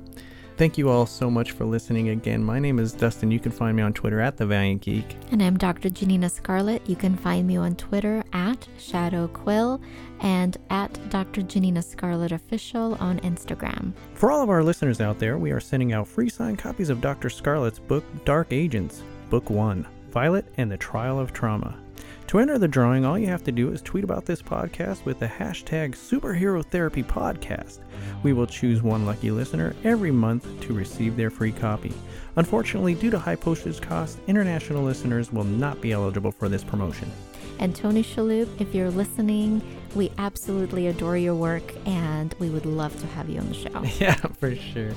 Thank 0.59 0.77
you 0.77 0.89
all 0.89 1.07
so 1.07 1.31
much 1.31 1.53
for 1.53 1.65
listening 1.65 2.09
again. 2.09 2.43
My 2.43 2.59
name 2.59 2.81
is 2.81 2.93
Dustin. 2.93 3.31
You 3.31 3.39
can 3.39 3.53
find 3.53 3.77
me 3.77 3.83
on 3.85 3.93
Twitter 3.93 4.21
at 4.21 4.37
The 4.37 4.45
Valiant 4.45 4.81
Geek. 4.81 5.17
And 5.31 5.41
I'm 5.41 5.57
Dr. 5.57 5.89
Janina 5.89 6.29
Scarlet. 6.29 6.83
You 6.85 6.97
can 6.97 7.17
find 7.17 7.47
me 7.47 7.57
on 7.57 7.77
Twitter 7.77 8.25
at 8.33 8.67
Shadow 8.77 9.29
Quill 9.29 9.81
and 10.19 10.57
at 10.69 11.11
Dr. 11.11 11.43
Janina 11.43 11.81
Scarlet 11.81 12.33
Official 12.33 12.97
on 12.97 13.21
Instagram. 13.21 13.93
For 14.15 14.33
all 14.33 14.43
of 14.43 14.51
our 14.51 14.65
listeners 14.65 15.01
out 15.01 15.21
there, 15.21 15.39
we 15.39 15.53
are 15.53 15.61
sending 15.61 15.93
out 15.93 16.09
free 16.09 16.29
signed 16.29 16.59
copies 16.59 16.91
of 16.91 17.01
Dr. 17.01 17.31
Scarlet's 17.31 17.79
book, 17.79 18.03
Dark 18.25 18.49
Agents, 18.51 19.05
Book 19.31 19.51
1 19.51 19.87
Violet 20.11 20.47
and 20.57 20.73
the 20.73 20.77
Trial 20.77 21.21
of 21.21 21.33
Trauma. 21.33 21.79
To 22.29 22.39
enter 22.39 22.59
the 22.59 22.69
drawing, 22.69 23.07
all 23.07 23.19
you 23.19 23.29
have 23.29 23.45
to 23.45 23.53
do 23.53 23.73
is 23.73 23.81
tweet 23.81 24.05
about 24.05 24.27
this 24.27 24.43
podcast 24.43 25.03
with 25.07 25.19
the 25.19 25.27
hashtag 25.27 25.93
Superhero 25.93 26.63
Therapy 26.63 27.03
Podcast. 27.03 27.79
We 28.23 28.35
will 28.35 28.47
choose 28.47 28.83
one 28.83 29.07
lucky 29.07 29.31
listener 29.31 29.75
every 29.83 30.11
month 30.11 30.47
to 30.61 30.75
receive 30.75 31.17
their 31.17 31.31
free 31.31 31.53
copy. 31.53 31.91
Unfortunately, 32.37 32.95
due 32.95 33.09
to 33.09 33.19
high 33.19 33.35
postage 33.35 33.81
costs, 33.81 34.21
international 34.27 34.83
listeners 34.83 35.33
will 35.33 35.45
not 35.45 35.81
be 35.81 35.93
eligible 35.93 36.31
for 36.31 36.51
this 36.51 36.63
promotion. 36.63 37.11
And 37.61 37.75
Tony 37.75 38.03
Shalhoub, 38.03 38.61
if 38.61 38.75
you're 38.75 38.91
listening, 38.91 39.63
we 39.95 40.13
absolutely 40.19 40.89
adore 40.89 41.17
your 41.17 41.35
work 41.35 41.73
and 41.87 42.35
we 42.39 42.51
would 42.51 42.67
love 42.67 42.95
to 43.01 43.07
have 43.07 43.31
you 43.31 43.41
on 43.41 43.49
the 43.49 43.55
show. 43.55 43.83
Yeah, 43.99 44.17
for 44.39 44.55
sure. 44.55 44.93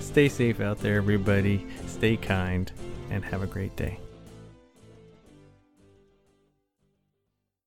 Stay 0.00 0.30
safe 0.30 0.60
out 0.60 0.80
there, 0.80 0.96
everybody. 0.96 1.66
Stay 1.86 2.16
kind 2.16 2.72
and 3.10 3.22
have 3.22 3.42
a 3.42 3.46
great 3.46 3.76
day. 3.76 3.98